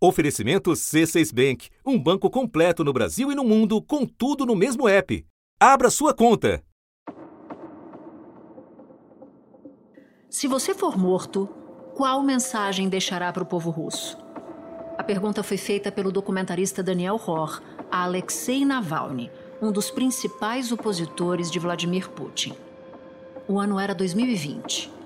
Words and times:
Oferecimento 0.00 0.70
C6 0.70 1.34
Bank, 1.34 1.70
um 1.84 1.98
banco 2.00 2.30
completo 2.30 2.84
no 2.84 2.92
Brasil 2.92 3.32
e 3.32 3.34
no 3.34 3.42
mundo, 3.42 3.82
com 3.82 4.06
tudo 4.06 4.46
no 4.46 4.54
mesmo 4.54 4.86
app. 4.86 5.26
Abra 5.58 5.90
sua 5.90 6.14
conta. 6.14 6.62
Se 10.30 10.46
você 10.46 10.72
for 10.72 10.96
morto, 10.96 11.48
qual 11.96 12.22
mensagem 12.22 12.88
deixará 12.88 13.32
para 13.32 13.42
o 13.42 13.46
povo 13.46 13.70
russo? 13.70 14.16
A 14.96 15.02
pergunta 15.02 15.42
foi 15.42 15.56
feita 15.56 15.90
pelo 15.90 16.12
documentarista 16.12 16.80
Daniel 16.80 17.16
Rohr 17.16 17.60
a 17.90 18.04
Alexei 18.04 18.64
Navalny, 18.64 19.32
um 19.60 19.72
dos 19.72 19.90
principais 19.90 20.70
opositores 20.70 21.50
de 21.50 21.58
Vladimir 21.58 22.08
Putin. 22.10 22.54
O 23.48 23.58
ano 23.58 23.80
era 23.80 23.96
2020. 23.96 24.97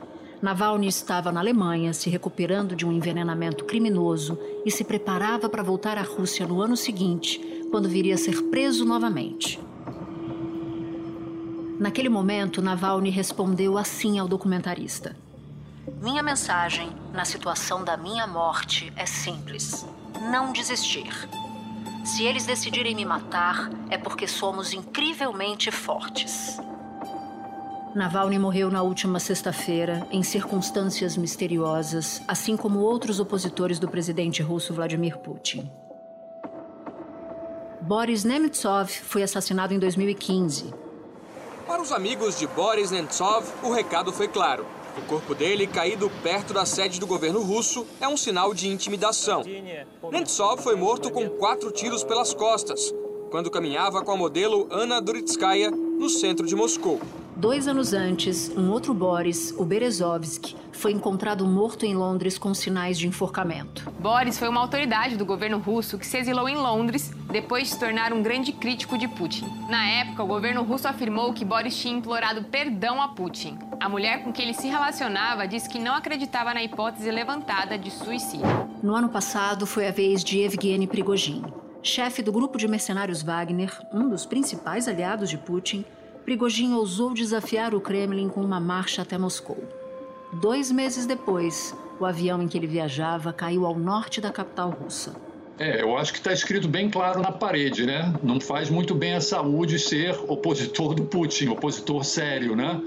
Navalny 0.43 0.89
estava 0.89 1.31
na 1.31 1.39
Alemanha 1.39 1.93
se 1.93 2.11
recuperando 2.11 2.75
de 2.75 2.85
um 2.85 2.91
envenenamento 2.91 3.65
criminoso 3.65 4.37
e 4.67 4.73
se 4.73 4.83
preparava 4.83 5.49
para 5.49 5.63
voltar 5.63 5.97
à 5.97 6.03
Rússia 6.03 6.45
no 6.45 6.61
ano 6.61 6.77
seguinte, 6.77 7.41
quando 7.71 7.89
viria 7.89 8.17
a 8.17 8.19
ser 8.19 8.43
preso 8.51 8.85
novamente. 8.85 9.61
Naquele 11.79 12.09
momento, 12.09 12.61
Navalny 12.61 13.09
respondeu 13.09 13.79
assim 13.79 14.19
ao 14.19 14.27
documentarista: 14.27 15.15
Minha 16.01 16.25
mensagem 16.25 16.91
na 17.13 17.25
situação 17.25 17.85
da 17.85 17.97
minha 17.97 18.27
morte 18.27 18.93
é 18.97 19.07
simples: 19.07 19.87
não 20.29 20.53
desistir. 20.53 21.13
Se 22.05 22.25
eles 22.25 22.45
decidirem 22.45 22.97
me 22.97 23.05
matar, 23.05 23.71
é 23.89 23.97
porque 23.97 24.27
somos 24.27 24.73
incrivelmente 24.73 25.71
fortes. 25.71 26.59
Navalny 27.95 28.39
morreu 28.39 28.71
na 28.71 28.83
última 28.83 29.21
sexta-feira, 29.21 30.07
em 30.11 30.23
circunstâncias 30.23 31.15
misteriosas, 31.15 32.23
assim 32.27 32.57
como 32.57 32.79
outros 32.79 33.21
opositores 33.21 33.79
do 33.79 33.87
presidente 33.87 34.43
russo 34.43 34.73
Vladimir 34.73 35.19
Putin. 35.19 35.71
Boris 37.83 38.25
Nemtsov 38.25 38.89
foi 38.89 39.23
assassinado 39.23 39.75
em 39.75 39.79
2015. 39.79 40.73
Para 41.67 41.83
os 41.83 41.93
amigos 41.93 42.39
de 42.39 42.47
Boris 42.47 42.91
Nemtsov, 42.91 43.47
o 43.63 43.71
recado 43.71 44.11
foi 44.11 44.27
claro. 44.27 44.65
O 44.97 45.03
corpo 45.03 45.35
dele, 45.35 45.67
caído 45.67 46.11
perto 46.23 46.55
da 46.55 46.65
sede 46.65 46.99
do 46.99 47.07
governo 47.07 47.43
russo, 47.43 47.87
é 48.01 48.09
um 48.09 48.17
sinal 48.17 48.55
de 48.55 48.69
intimidação. 48.69 49.43
Nemtsov 50.11 50.63
foi 50.63 50.77
morto 50.77 51.11
com 51.11 51.29
quatro 51.29 51.71
tiros 51.71 52.03
pelas 52.03 52.33
costas, 52.33 52.93
quando 53.31 53.51
caminhava 53.51 54.03
com 54.03 54.13
a 54.13 54.17
modelo 54.17 54.67
Anna 54.71 54.99
Duritskaya 55.01 55.71
no 55.71 56.09
centro 56.09 56.47
de 56.47 56.57
Moscou. 56.57 56.99
Dois 57.37 57.67
anos 57.67 57.95
antes, 57.95 58.51
um 58.57 58.71
outro 58.71 58.93
Boris, 58.93 59.55
o 59.57 59.65
Berezovsky, 59.65 60.55
foi 60.71 60.93
encontrado 60.93 61.47
morto 61.47 61.87
em 61.87 61.95
Londres 61.95 62.37
com 62.37 62.53
sinais 62.53 62.99
de 62.99 63.09
enforcamento. 63.09 63.91
Boris 63.99 64.39
foi 64.39 64.49
uma 64.49 64.61
autoridade 64.61 65.17
do 65.17 65.25
governo 65.25 65.59
russo 65.59 65.97
que 65.97 66.07
se 66.07 66.19
exilou 66.19 66.47
em 66.49 66.57
Londres 66.57 67.11
depois 67.31 67.65
de 67.65 67.71
se 67.71 67.81
tornar 67.81 68.13
um 68.13 68.23
grande 68.23 68.53
crítico 68.53 68.99
de 68.99 69.09
Putin. 69.09 69.47
Na 69.69 69.89
época, 69.89 70.23
o 70.23 70.27
governo 70.27 70.63
russo 70.63 70.87
afirmou 70.87 71.33
que 71.33 71.45
Boris 71.45 71.77
tinha 71.77 71.97
implorado 71.97 72.45
perdão 72.45 73.01
a 73.01 73.09
Putin. 73.09 73.59
A 73.81 73.89
mulher 73.89 74.23
com 74.23 74.33
quem 74.33 74.45
ele 74.45 74.55
se 74.55 74.69
relacionava 74.69 75.49
disse 75.49 75.69
que 75.69 75.79
não 75.79 75.95
acreditava 75.95 76.53
na 76.53 76.63
hipótese 76.63 77.11
levantada 77.11 77.79
de 77.79 77.91
suicídio. 77.91 78.47
No 78.83 78.95
ano 78.95 79.09
passado, 79.09 79.67
foi 79.67 79.89
a 79.89 79.93
vez 79.93 80.23
de 80.23 80.41
Evgeny 80.41 80.87
Prigozhin, 80.87 81.43
chefe 81.83 82.23
do 82.23 82.31
grupo 82.31 82.59
de 82.59 82.69
mercenários 82.69 83.23
Wagner, 83.23 83.73
um 83.93 84.09
dos 84.09 84.27
principais 84.27 84.87
aliados 84.87 85.31
de 85.31 85.39
Putin 85.39 85.85
Prigogine 86.25 86.75
ousou 86.75 87.13
desafiar 87.13 87.75
o 87.75 87.81
Kremlin 87.81 88.29
com 88.29 88.41
uma 88.41 88.61
marcha 88.61 89.03
até 89.03 89.19
Moscou. 89.19 89.63
Dois 90.33 90.71
meses 90.71 91.05
depois, 91.05 91.75
o 91.99 92.07
avião 92.07 92.41
em 92.41 92.49
que 92.49 92.57
ele 92.57 92.67
viajava 92.67 93.33
caiu 93.33 93.67
ao 93.67 93.77
norte 93.77 94.21
da 94.21 94.31
capital 94.31 94.71
russa. 94.71 95.15
É, 95.59 95.83
eu 95.83 95.97
acho 95.97 96.13
que 96.13 96.19
está 96.19 96.33
escrito 96.33 96.67
bem 96.69 96.89
claro 96.89 97.21
na 97.21 97.31
parede, 97.31 97.85
né? 97.85 98.15
Não 98.23 98.41
faz 98.41 98.71
muito 98.71 98.95
bem 98.95 99.15
a 99.15 99.21
saúde 99.21 99.79
ser 99.79 100.19
opositor 100.29 100.95
do 100.95 101.05
Putin, 101.05 101.49
opositor 101.49 102.05
sério, 102.05 102.57
né? 102.57 102.81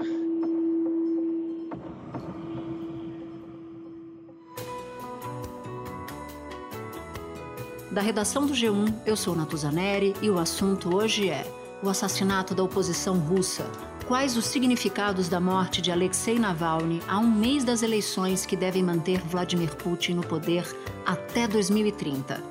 Da 7.90 8.00
redação 8.02 8.46
do 8.46 8.52
G1, 8.52 8.92
eu 9.06 9.16
sou 9.16 9.34
Natuzaneri 9.34 10.14
e 10.20 10.28
o 10.28 10.38
assunto 10.38 10.94
hoje 10.94 11.30
é 11.30 11.46
o 11.82 11.88
assassinato 11.88 12.54
da 12.54 12.62
oposição 12.62 13.18
russa. 13.18 13.64
Quais 14.06 14.36
os 14.36 14.46
significados 14.46 15.28
da 15.28 15.40
morte 15.40 15.82
de 15.82 15.90
Alexei 15.90 16.38
Navalny 16.38 17.02
a 17.08 17.18
um 17.18 17.30
mês 17.30 17.64
das 17.64 17.82
eleições 17.82 18.46
que 18.46 18.56
devem 18.56 18.82
manter 18.82 19.20
Vladimir 19.20 19.74
Putin 19.74 20.14
no 20.14 20.26
poder 20.26 20.64
até 21.04 21.48
2030? 21.48 22.42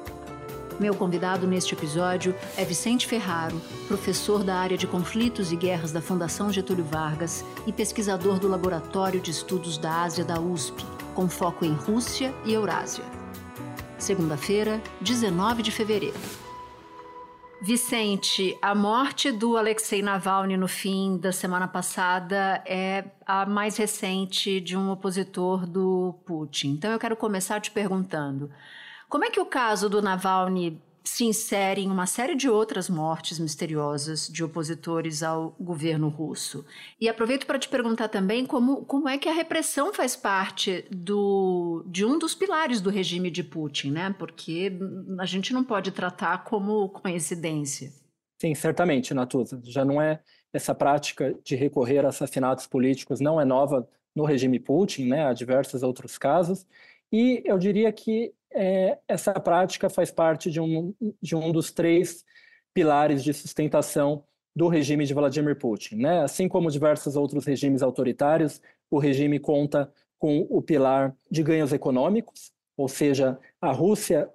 Meu 0.78 0.94
convidado 0.94 1.48
neste 1.48 1.74
episódio 1.74 2.36
é 2.58 2.66
Vicente 2.66 3.08
Ferraro, 3.08 3.62
professor 3.88 4.44
da 4.44 4.58
área 4.58 4.78
de 4.78 4.86
conflitos 4.86 5.54
e 5.54 5.56
guerras 5.56 5.94
da 5.94 6.02
Fundação 6.02 6.52
Getúlio 6.52 6.84
Vargas 6.84 7.46
e 7.66 7.72
pesquisador 7.72 8.38
do 8.40 8.50
Laboratório 8.50 9.22
de 9.22 9.32
Estudos 9.32 9.78
da 9.78 10.04
Ásia 10.04 10.26
da 10.26 10.38
USP, 10.40 10.86
com 11.14 11.30
foco 11.30 11.64
em 11.64 11.72
Rússia 11.72 12.36
e 12.44 12.52
Eurásia. 12.52 13.06
Segunda-feira, 13.98 14.82
19 15.00 15.64
de 15.64 15.72
fevereiro. 15.72 16.45
Vicente, 17.66 18.56
a 18.62 18.76
morte 18.76 19.32
do 19.32 19.58
Alexei 19.58 20.00
Navalny 20.00 20.56
no 20.56 20.68
fim 20.68 21.18
da 21.18 21.32
semana 21.32 21.68
passada 21.68 22.62
é 22.64 23.06
a 23.26 23.44
mais 23.44 23.76
recente 23.76 24.62
de 24.62 24.78
um 24.78 24.92
opositor 24.92 25.66
do 25.66 26.14
Putin. 26.28 26.74
Então 26.74 26.92
eu 26.92 27.00
quero 27.00 27.16
começar 27.16 27.60
te 27.60 27.72
perguntando: 27.72 28.52
como 29.10 29.26
é 29.26 29.32
que 29.32 29.40
o 29.40 29.48
caso 29.48 29.90
do 29.90 30.00
Navalny 30.00 30.80
se 31.06 31.24
insere 31.24 31.82
em 31.82 31.92
uma 31.92 32.08
série 32.08 32.36
de 32.36 32.50
outras 32.50 32.90
mortes 32.90 33.40
misteriosas 33.40 34.28
de 34.28 34.44
opositores 34.44 35.22
ao 35.22 35.56
governo 35.60 36.10
russo. 36.10 36.66
E 37.00 37.08
aproveito 37.08 37.46
para 37.46 37.60
te 37.60 37.70
perguntar 37.70 38.10
também 38.10 38.46
como, 38.46 38.84
como 38.86 39.08
é 39.08 39.18
que 39.18 39.30
a 39.30 39.34
repressão 39.34 39.94
faz 39.94 40.16
parte 40.16 40.86
do, 40.90 41.86
de 41.88 42.04
um 42.04 42.18
dos 42.18 42.34
pilares 42.34 42.82
do 42.82 42.90
regime 42.90 43.30
de 43.30 43.44
Putin, 43.44 43.92
né? 43.92 44.16
Porque 44.18 44.72
a 45.20 45.26
gente 45.26 45.54
não 45.54 45.64
pode 45.64 45.92
tratar 45.92 46.44
como 46.44 46.90
coincidência. 46.90 47.94
Sim, 48.42 48.54
certamente, 48.56 49.14
Natuza. 49.14 49.62
Já 49.64 49.86
não 49.86 50.02
é 50.02 50.20
essa 50.52 50.74
prática 50.74 51.36
de 51.44 51.56
recorrer 51.56 52.06
a 52.06 52.10
assassinatos 52.10 52.66
políticos 52.66 53.20
não 53.20 53.40
é 53.40 53.46
nova 53.46 53.88
no 54.16 54.26
regime 54.26 54.60
Putin, 54.60 55.08
né? 55.08 55.28
Há 55.28 55.34
diversos 55.34 55.84
outros 55.84 56.18
casos. 56.18 56.66
E 57.12 57.42
eu 57.46 57.58
diria 57.58 57.92
que 57.92 58.34
é, 58.56 58.98
essa 59.08 59.34
prática 59.34 59.90
faz 59.90 60.12
parte 60.12 60.50
de 60.50 60.60
um, 60.60 60.94
de 61.22 61.36
um 61.36 61.52
dos 61.52 61.72
três 61.72 62.24
pilares 62.74 63.24
de 63.24 63.34
sustentação 63.34 64.24
do 64.56 64.68
regime 64.68 65.06
de 65.06 65.14
Vladimir 65.14 65.58
Putin. 65.58 65.98
Né? 65.98 66.22
Assim 66.22 66.48
como 66.48 66.72
diversos 66.72 67.16
outros 67.16 67.46
regimes 67.46 67.84
autoritários, 67.84 68.62
o 68.90 68.98
regime 68.98 69.40
conta 69.40 69.92
com 70.18 70.48
o 70.50 70.62
pilar 70.62 71.16
de 71.30 71.44
ganhos 71.44 71.74
econômicos, 71.74 72.52
ou 72.78 72.88
seja, 72.88 73.38
a 73.62 73.72
Rússia, 73.72 74.30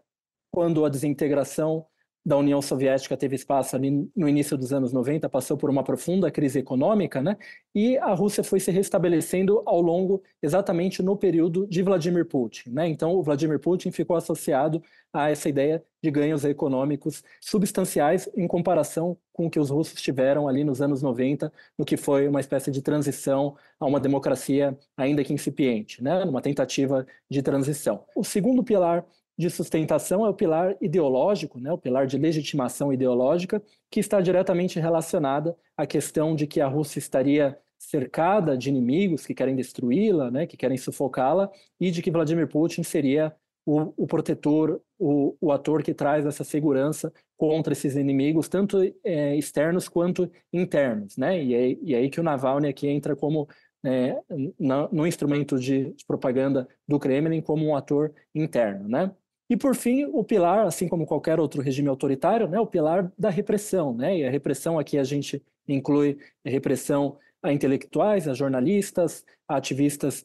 quando 0.52 0.84
a 0.84 0.88
desintegração 0.88 1.86
da 2.24 2.36
União 2.36 2.60
Soviética 2.60 3.16
teve 3.16 3.34
espaço 3.34 3.74
ali 3.74 4.10
no 4.14 4.28
início 4.28 4.56
dos 4.56 4.72
anos 4.72 4.92
90, 4.92 5.28
passou 5.28 5.56
por 5.56 5.70
uma 5.70 5.82
profunda 5.82 6.30
crise 6.30 6.58
econômica, 6.58 7.22
né? 7.22 7.36
E 7.74 7.96
a 7.98 8.12
Rússia 8.12 8.44
foi 8.44 8.60
se 8.60 8.70
restabelecendo 8.70 9.62
ao 9.64 9.80
longo, 9.80 10.22
exatamente 10.42 11.02
no 11.02 11.16
período 11.16 11.66
de 11.66 11.82
Vladimir 11.82 12.26
Putin, 12.26 12.70
né? 12.70 12.86
Então, 12.88 13.14
o 13.14 13.22
Vladimir 13.22 13.58
Putin 13.58 13.90
ficou 13.90 14.16
associado 14.16 14.82
a 15.12 15.30
essa 15.30 15.48
ideia 15.48 15.82
de 16.02 16.10
ganhos 16.10 16.44
econômicos 16.44 17.24
substanciais 17.40 18.28
em 18.36 18.46
comparação 18.46 19.16
com 19.32 19.46
o 19.46 19.50
que 19.50 19.58
os 19.58 19.70
russos 19.70 20.00
tiveram 20.00 20.46
ali 20.46 20.62
nos 20.62 20.80
anos 20.80 21.02
90, 21.02 21.52
no 21.76 21.84
que 21.84 21.96
foi 21.96 22.28
uma 22.28 22.40
espécie 22.40 22.70
de 22.70 22.82
transição 22.82 23.56
a 23.78 23.86
uma 23.86 23.98
democracia 23.98 24.78
ainda 24.96 25.24
que 25.24 25.32
incipiente, 25.32 26.02
né? 26.02 26.22
Uma 26.24 26.42
tentativa 26.42 27.06
de 27.28 27.42
transição. 27.42 28.04
O 28.14 28.22
segundo 28.22 28.62
pilar 28.62 29.04
de 29.40 29.48
sustentação 29.48 30.24
é 30.26 30.28
o 30.28 30.34
pilar 30.34 30.76
ideológico, 30.82 31.58
né, 31.58 31.72
o 31.72 31.78
pilar 31.78 32.06
de 32.06 32.18
legitimação 32.18 32.92
ideológica, 32.92 33.62
que 33.90 33.98
está 33.98 34.20
diretamente 34.20 34.78
relacionada 34.78 35.56
à 35.74 35.86
questão 35.86 36.34
de 36.34 36.46
que 36.46 36.60
a 36.60 36.68
Rússia 36.68 36.98
estaria 36.98 37.58
cercada 37.78 38.56
de 38.56 38.68
inimigos 38.68 39.24
que 39.26 39.34
querem 39.34 39.56
destruí-la, 39.56 40.30
né, 40.30 40.46
que 40.46 40.58
querem 40.58 40.76
sufocá-la, 40.76 41.50
e 41.80 41.90
de 41.90 42.02
que 42.02 42.10
Vladimir 42.10 42.48
Putin 42.48 42.82
seria 42.82 43.34
o, 43.64 43.94
o 43.96 44.06
protetor, 44.06 44.82
o, 44.98 45.34
o, 45.40 45.50
ator 45.50 45.82
que 45.82 45.94
traz 45.94 46.26
essa 46.26 46.44
segurança 46.44 47.10
contra 47.36 47.72
esses 47.72 47.96
inimigos, 47.96 48.46
tanto 48.46 48.78
é, 49.02 49.36
externos 49.36 49.88
quanto 49.88 50.30
internos. 50.52 51.16
Né? 51.16 51.42
E, 51.42 51.54
é, 51.54 51.78
e 51.82 51.94
é 51.94 51.98
aí 51.98 52.10
que 52.10 52.20
o 52.20 52.22
Navalny 52.22 52.68
aqui 52.68 52.88
entra 52.88 53.16
como 53.16 53.48
é, 53.82 54.20
no, 54.58 54.88
no, 54.92 55.06
instrumento 55.06 55.58
de, 55.58 55.94
propaganda 56.06 56.68
do 56.86 56.98
Kremlin 56.98 57.40
como 57.40 57.66
um 57.66 57.74
ator 57.74 58.12
interno, 58.34 58.86
né? 58.86 59.10
E, 59.50 59.56
por 59.56 59.74
fim, 59.74 60.04
o 60.04 60.22
pilar, 60.22 60.64
assim 60.64 60.86
como 60.86 61.04
qualquer 61.04 61.40
outro 61.40 61.60
regime 61.60 61.88
autoritário, 61.88 62.46
né, 62.46 62.60
o 62.60 62.66
pilar 62.66 63.12
da 63.18 63.28
repressão. 63.28 63.92
Né? 63.92 64.18
E 64.18 64.24
a 64.24 64.30
repressão 64.30 64.78
aqui 64.78 64.96
a 64.96 65.02
gente 65.02 65.42
inclui 65.66 66.18
a 66.46 66.48
repressão 66.48 67.18
a 67.42 67.52
intelectuais, 67.52 68.28
a 68.28 68.34
jornalistas, 68.34 69.24
a 69.48 69.56
ativistas 69.56 70.24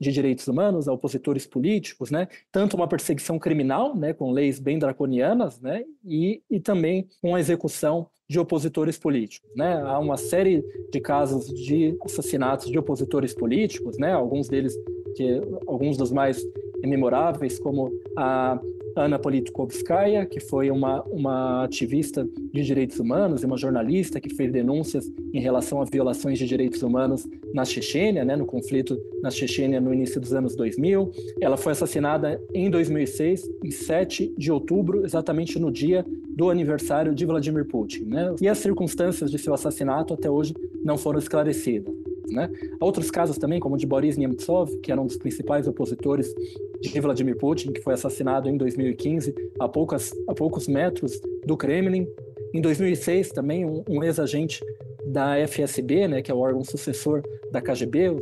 de 0.00 0.12
direitos 0.12 0.46
humanos 0.46 0.88
a 0.88 0.92
opositores 0.92 1.46
políticos, 1.46 2.10
né? 2.10 2.28
Tanto 2.52 2.76
uma 2.76 2.88
perseguição 2.88 3.38
criminal, 3.38 3.96
né, 3.96 4.12
com 4.12 4.30
leis 4.30 4.58
bem 4.58 4.78
draconianas, 4.78 5.60
né, 5.60 5.84
e, 6.04 6.42
e 6.50 6.60
também 6.60 7.08
com 7.20 7.34
a 7.34 7.40
execução 7.40 8.08
de 8.28 8.38
opositores 8.38 8.98
políticos, 8.98 9.50
né? 9.56 9.80
Há 9.82 9.98
uma 9.98 10.18
série 10.18 10.62
de 10.92 11.00
casos 11.00 11.46
de 11.48 11.96
assassinatos 12.04 12.70
de 12.70 12.78
opositores 12.78 13.34
políticos, 13.34 13.96
né? 13.98 14.12
Alguns 14.12 14.48
deles 14.48 14.74
que 15.16 15.40
alguns 15.66 15.96
dos 15.96 16.12
mais 16.12 16.42
memoráveis, 16.82 17.58
como 17.58 17.90
a 18.16 18.60
Ana 19.02 19.18
Politkovskaya, 19.18 20.26
que 20.26 20.40
foi 20.40 20.70
uma, 20.70 21.02
uma 21.04 21.64
ativista 21.64 22.28
de 22.52 22.62
direitos 22.62 22.98
humanos 22.98 23.42
e 23.42 23.46
uma 23.46 23.56
jornalista 23.56 24.20
que 24.20 24.34
fez 24.34 24.52
denúncias 24.52 25.10
em 25.32 25.40
relação 25.40 25.80
a 25.80 25.84
violações 25.84 26.38
de 26.38 26.46
direitos 26.46 26.82
humanos 26.82 27.26
na 27.52 27.64
Chechênia, 27.64 28.24
né, 28.24 28.36
no 28.36 28.46
conflito 28.46 28.98
na 29.22 29.30
Chechênia 29.30 29.80
no 29.80 29.92
início 29.92 30.20
dos 30.20 30.32
anos 30.32 30.54
2000. 30.56 31.10
Ela 31.40 31.56
foi 31.56 31.72
assassinada 31.72 32.40
em 32.54 32.70
2006, 32.70 33.42
em 33.64 33.70
7 33.70 34.34
de 34.36 34.50
outubro, 34.52 35.04
exatamente 35.04 35.58
no 35.58 35.70
dia 35.70 36.04
do 36.28 36.50
aniversário 36.50 37.14
de 37.14 37.26
Vladimir 37.26 37.64
Putin. 37.64 38.04
Né? 38.04 38.34
E 38.40 38.48
as 38.48 38.58
circunstâncias 38.58 39.30
de 39.30 39.38
seu 39.38 39.52
assassinato 39.52 40.14
até 40.14 40.30
hoje 40.30 40.54
não 40.84 40.96
foram 40.96 41.18
esclarecidas. 41.18 41.92
Né? 42.30 42.50
Outros 42.80 43.10
casos 43.10 43.38
também, 43.38 43.58
como 43.58 43.74
o 43.74 43.78
de 43.78 43.86
Boris 43.86 44.16
Nemtsov, 44.16 44.76
que 44.78 44.92
era 44.92 45.00
um 45.00 45.06
dos 45.06 45.16
principais 45.16 45.66
opositores 45.66 46.32
de 46.80 47.00
Vladimir 47.00 47.36
Putin, 47.36 47.72
que 47.72 47.80
foi 47.80 47.94
assassinado 47.94 48.48
em 48.48 48.56
2015, 48.56 49.34
a, 49.58 49.68
poucas, 49.68 50.12
a 50.28 50.34
poucos 50.34 50.68
metros 50.68 51.20
do 51.44 51.56
Kremlin. 51.56 52.06
Em 52.54 52.60
2006, 52.60 53.30
também, 53.30 53.64
um, 53.64 53.82
um 53.88 54.02
ex-agente 54.02 54.62
da 55.06 55.36
FSB, 55.46 56.08
né, 56.08 56.22
que 56.22 56.30
é 56.30 56.34
o 56.34 56.38
órgão 56.38 56.62
sucessor 56.64 57.22
da 57.50 57.60
KGB, 57.60 58.16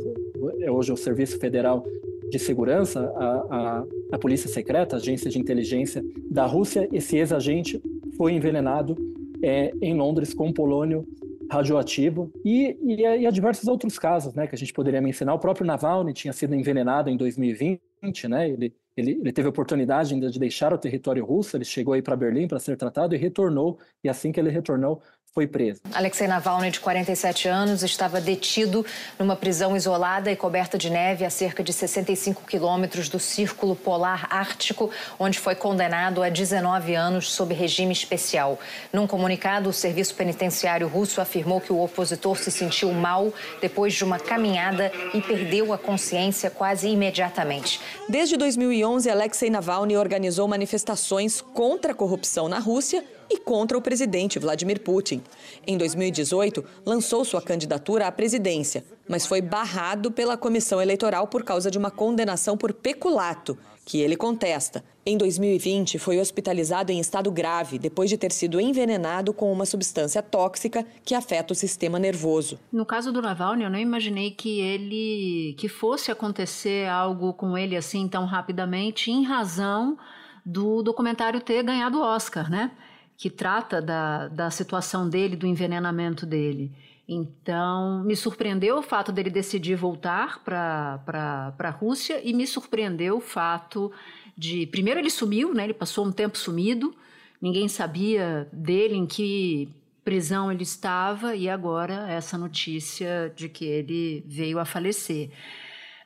é 0.61 0.71
hoje 0.71 0.91
o 0.91 0.97
Serviço 0.97 1.39
Federal 1.39 1.85
de 2.29 2.39
Segurança, 2.39 3.11
a, 3.15 3.25
a, 3.49 3.85
a 4.13 4.17
Polícia 4.17 4.49
Secreta, 4.49 4.95
a 4.95 4.99
agência 4.99 5.29
de 5.29 5.39
inteligência 5.39 6.03
da 6.29 6.45
Rússia, 6.45 6.87
esse 6.91 7.17
ex-agente 7.17 7.81
foi 8.15 8.33
envenenado 8.33 8.97
é, 9.41 9.71
em 9.81 9.95
Londres 9.95 10.33
com 10.33 10.51
polônio 10.51 11.07
radioativo 11.49 12.29
e, 12.43 12.77
e, 12.81 13.01
e, 13.01 13.25
há 13.25 13.31
diversos 13.31 13.67
outros 13.67 13.97
casos, 13.97 14.33
né, 14.33 14.47
que 14.47 14.55
a 14.55 14.57
gente 14.57 14.73
poderia 14.73 15.01
mencionar. 15.01 15.35
O 15.35 15.39
próprio 15.39 15.65
Navalny 15.65 16.13
tinha 16.13 16.33
sido 16.33 16.53
envenenado 16.53 17.09
em 17.09 17.15
2020, 17.15 17.81
né? 18.29 18.49
Ele, 18.49 18.75
ele, 18.95 19.11
ele 19.11 19.31
teve 19.31 19.47
a 19.47 19.49
oportunidade 19.49 20.13
ainda 20.13 20.29
de 20.29 20.39
deixar 20.39 20.73
o 20.73 20.77
território 20.77 21.23
russo. 21.25 21.55
Ele 21.57 21.65
chegou 21.65 21.93
aí 21.93 22.01
para 22.01 22.15
Berlim 22.15 22.47
para 22.47 22.59
ser 22.59 22.77
tratado 22.77 23.15
e 23.15 23.17
retornou. 23.17 23.79
E 24.03 24.09
assim 24.09 24.31
que 24.31 24.39
ele 24.39 24.49
retornou, 24.49 25.01
foi 25.37 25.45
preso. 25.45 25.79
Alexei 25.93 26.25
Navalny, 26.25 26.71
de 26.71 26.79
47 26.79 27.47
anos, 27.47 27.83
estava 27.83 28.19
detido 28.19 28.83
numa 29.19 29.35
prisão 29.35 29.77
isolada 29.77 30.31
e 30.31 30.35
coberta 30.35 30.79
de 30.79 30.89
neve 30.89 31.23
a 31.23 31.29
cerca 31.29 31.63
de 31.63 31.71
65 31.71 32.43
quilômetros 32.47 33.07
do 33.07 33.19
Círculo 33.19 33.75
Polar 33.75 34.25
Ártico, 34.31 34.89
onde 35.19 35.37
foi 35.37 35.53
condenado 35.53 36.23
a 36.23 36.29
19 36.29 36.95
anos 36.95 37.31
sob 37.31 37.53
regime 37.53 37.93
especial. 37.93 38.57
Num 38.91 39.05
comunicado, 39.05 39.69
o 39.69 39.73
Serviço 39.73 40.15
Penitenciário 40.15 40.87
Russo 40.87 41.21
afirmou 41.21 41.61
que 41.61 41.71
o 41.71 41.83
opositor 41.83 42.35
se 42.35 42.49
sentiu 42.49 42.91
mal 42.91 43.31
depois 43.61 43.93
de 43.93 44.03
uma 44.03 44.17
caminhada 44.17 44.91
e 45.13 45.21
perdeu 45.21 45.71
a 45.71 45.77
consciência 45.77 46.49
quase 46.49 46.87
imediatamente. 46.87 47.79
Desde 48.09 48.37
2011, 48.37 49.07
Alexei 49.07 49.51
Navalny 49.51 49.97
organizou 49.97 50.47
manifestações 50.47 51.41
contra 51.41 51.91
a 51.91 51.95
corrupção 51.95 52.49
na 52.49 52.57
Rússia 52.57 53.05
e 53.29 53.37
contra 53.37 53.77
o 53.77 53.81
presidente 53.81 54.39
Vladimir 54.39 54.81
Putin. 54.81 55.21
Em 55.65 55.77
2018, 55.77 56.63
lançou 56.85 57.23
sua 57.25 57.41
candidatura 57.41 58.07
à 58.07 58.11
presidência, 58.11 58.85
mas 59.07 59.25
foi 59.25 59.41
barrado 59.41 60.11
pela 60.11 60.37
comissão 60.37 60.81
eleitoral 60.81 61.27
por 61.27 61.43
causa 61.43 61.69
de 61.71 61.77
uma 61.77 61.91
condenação 61.91 62.57
por 62.57 62.73
peculato, 62.73 63.57
que 63.85 64.01
ele 64.01 64.17
contesta. 64.17 64.83
Em 65.05 65.17
2020, 65.17 65.97
foi 65.97 66.19
hospitalizado 66.19 66.91
em 66.91 66.99
estado 66.99 67.31
grave 67.31 67.79
depois 67.79 68.09
de 68.09 68.17
ter 68.17 68.33
sido 68.33 68.59
envenenado 68.59 69.33
com 69.33 69.49
uma 69.49 69.65
substância 69.65 70.21
tóxica 70.21 70.85
que 71.05 71.15
afeta 71.15 71.53
o 71.53 71.55
sistema 71.55 71.97
nervoso. 71.97 72.59
No 72.69 72.85
caso 72.85 73.13
do 73.13 73.21
Navalny, 73.21 73.63
eu 73.63 73.69
não 73.69 73.79
imaginei 73.79 74.31
que 74.31 74.59
ele 74.59 75.55
que 75.57 75.69
fosse 75.69 76.11
acontecer 76.11 76.89
algo 76.89 77.33
com 77.33 77.57
ele 77.57 77.77
assim 77.77 78.09
tão 78.09 78.25
rapidamente 78.25 79.09
em 79.09 79.23
razão 79.23 79.97
do 80.45 80.83
documentário 80.83 81.39
ter 81.39 81.63
ganhado 81.63 81.99
o 81.99 82.01
Oscar, 82.01 82.51
né? 82.51 82.71
Que 83.17 83.31
trata 83.31 83.81
da, 83.81 84.27
da 84.27 84.51
situação 84.51 85.09
dele, 85.09 85.35
do 85.35 85.47
envenenamento 85.47 86.25
dele. 86.25 86.71
Então, 87.09 88.03
me 88.03 88.15
surpreendeu 88.15 88.77
o 88.77 88.83
fato 88.83 89.11
dele 89.11 89.29
decidir 89.29 89.75
voltar 89.75 90.43
para 90.43 91.53
a 91.57 91.69
Rússia 91.69 92.21
e 92.23 92.33
me 92.33 92.45
surpreendeu 92.45 93.17
o 93.17 93.21
fato 93.21 93.91
de. 94.37 94.67
Primeiro, 94.67 94.99
ele 94.99 95.09
sumiu, 95.09 95.53
né? 95.53 95.63
ele 95.63 95.73
passou 95.73 96.05
um 96.05 96.11
tempo 96.11 96.37
sumido, 96.37 96.93
ninguém 97.41 97.67
sabia 97.67 98.47
dele, 98.51 98.95
em 98.95 99.07
que 99.07 99.69
prisão 100.03 100.51
ele 100.51 100.63
estava, 100.63 101.35
e 101.35 101.49
agora 101.49 102.09
essa 102.09 102.37
notícia 102.37 103.33
de 103.35 103.49
que 103.49 103.65
ele 103.65 104.23
veio 104.27 104.59
a 104.59 104.65
falecer. 104.65 105.31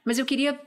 Mas 0.06 0.18
eu 0.18 0.26
queria 0.26 0.60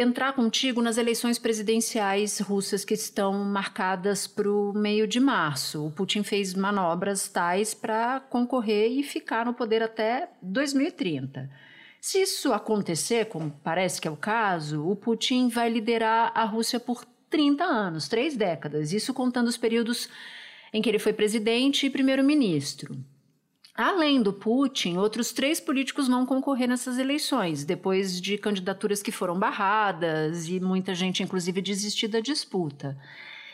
entrar 0.00 0.32
contigo 0.32 0.80
nas 0.80 0.96
eleições 0.96 1.38
presidenciais 1.38 2.38
russas 2.38 2.84
que 2.84 2.94
estão 2.94 3.32
marcadas 3.44 4.26
para 4.26 4.50
o 4.50 4.72
meio 4.72 5.06
de 5.06 5.18
março. 5.18 5.86
O 5.86 5.90
Putin 5.90 6.22
fez 6.22 6.54
manobras 6.54 7.28
tais 7.28 7.74
para 7.74 8.20
concorrer 8.20 8.92
e 8.92 9.02
ficar 9.02 9.44
no 9.44 9.54
poder 9.54 9.82
até 9.82 10.30
2030. 10.40 11.50
Se 12.00 12.22
isso 12.22 12.52
acontecer, 12.52 13.26
como 13.26 13.50
parece 13.62 14.00
que 14.00 14.06
é 14.06 14.10
o 14.10 14.16
caso, 14.16 14.88
o 14.88 14.94
Putin 14.94 15.48
vai 15.48 15.68
liderar 15.68 16.30
a 16.34 16.44
Rússia 16.44 16.78
por 16.78 17.04
30 17.28 17.64
anos, 17.64 18.08
três 18.08 18.36
décadas, 18.36 18.92
isso 18.92 19.12
contando 19.12 19.48
os 19.48 19.56
períodos 19.56 20.08
em 20.72 20.80
que 20.80 20.88
ele 20.88 20.98
foi 20.98 21.12
presidente 21.12 21.86
e 21.86 21.90
primeiro-ministro. 21.90 22.96
Além 23.78 24.20
do 24.20 24.32
Putin, 24.32 24.96
outros 24.96 25.30
três 25.30 25.60
políticos 25.60 26.08
vão 26.08 26.26
concorrer 26.26 26.68
nessas 26.68 26.98
eleições, 26.98 27.64
depois 27.64 28.20
de 28.20 28.36
candidaturas 28.36 29.00
que 29.00 29.12
foram 29.12 29.38
barradas 29.38 30.48
e 30.48 30.58
muita 30.58 30.96
gente, 30.96 31.22
inclusive, 31.22 31.62
desistiu 31.62 32.08
da 32.08 32.18
disputa. 32.18 32.98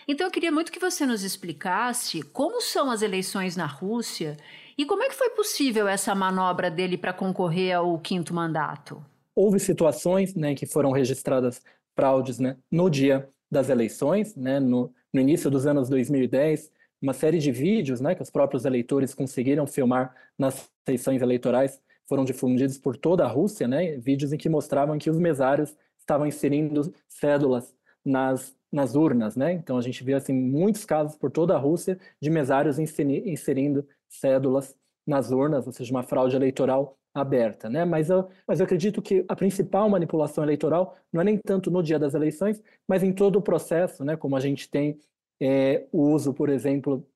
Então, 0.08 0.26
eu 0.26 0.30
queria 0.30 0.50
muito 0.50 0.72
que 0.72 0.80
você 0.80 1.04
nos 1.04 1.22
explicasse 1.22 2.22
como 2.22 2.62
são 2.62 2.90
as 2.90 3.02
eleições 3.02 3.54
na 3.54 3.66
Rússia 3.66 4.38
e 4.78 4.86
como 4.86 5.02
é 5.02 5.10
que 5.10 5.14
foi 5.14 5.28
possível 5.28 5.86
essa 5.86 6.14
manobra 6.14 6.70
dele 6.70 6.96
para 6.96 7.12
concorrer 7.12 7.76
ao 7.76 7.98
quinto 7.98 8.32
mandato. 8.32 9.04
Houve 9.36 9.60
situações 9.60 10.34
né, 10.34 10.54
que 10.54 10.64
foram 10.64 10.90
registradas 10.90 11.60
fraudes 11.94 12.38
né, 12.38 12.56
no 12.72 12.88
dia 12.88 13.28
das 13.50 13.68
eleições, 13.68 14.34
né, 14.34 14.58
no, 14.58 14.90
no 15.12 15.20
início 15.20 15.50
dos 15.50 15.66
anos 15.66 15.90
2010 15.90 16.72
uma 17.00 17.12
série 17.12 17.39
de 17.39 17.53
vídeos 17.53 18.01
né, 18.01 18.15
que 18.15 18.22
os 18.22 18.31
próprios 18.31 18.65
eleitores 18.65 19.15
conseguiram 19.15 19.67
filmar 19.67 20.15
nas 20.39 20.70
sessões 20.86 21.22
eleitorais 21.22 21.81
foram 22.06 22.24
difundidos 22.24 22.79
por 22.79 22.96
toda 22.96 23.24
a 23.24 23.29
Rússia, 23.29 23.67
né, 23.67 23.96
vídeos 23.96 24.32
em 24.32 24.36
que 24.36 24.48
mostravam 24.48 24.98
que 24.98 25.08
os 25.08 25.19
mesários 25.19 25.74
estavam 25.98 26.27
inserindo 26.27 26.93
cédulas 27.08 27.74
nas, 28.05 28.55
nas 28.70 28.94
urnas. 28.94 29.36
Né? 29.36 29.53
Então 29.53 29.79
a 29.79 29.81
gente 29.81 30.05
viu 30.05 30.17
assim, 30.17 30.32
muitos 30.32 30.84
casos 30.84 31.17
por 31.17 31.31
toda 31.31 31.55
a 31.55 31.58
Rússia 31.58 31.98
de 32.20 32.31
mesários 32.31 32.79
inserindo 32.79 33.86
cédulas 34.08 34.77
nas 35.06 35.31
urnas, 35.31 35.67
ou 35.67 35.72
seja, 35.72 35.91
uma 35.91 36.03
fraude 36.03 36.36
eleitoral 36.36 36.98
aberta, 37.15 37.70
né? 37.70 37.84
Mas 37.84 38.10
eu, 38.10 38.29
mas 38.46 38.58
eu 38.58 38.65
acredito 38.65 39.01
que 39.01 39.24
a 39.29 39.36
principal 39.36 39.89
manipulação 39.89 40.43
eleitoral 40.43 40.96
não 41.13 41.20
é 41.20 41.24
nem 41.24 41.39
tanto 41.39 41.70
no 41.70 41.82
dia 41.82 41.98
das 41.98 42.15
eleições, 42.15 42.60
mas 42.89 43.03
em 43.05 43.13
todo 43.13 43.36
o 43.36 43.43
processo, 43.43 44.05
né? 44.05 44.17
Como 44.17 44.34
a 44.34 44.41
gente 44.41 44.69
tem 44.69 44.98
é, 45.41 45.86
o 45.93 46.10
uso, 46.10 46.32
por 46.32 46.48
exemplo, 46.48 47.06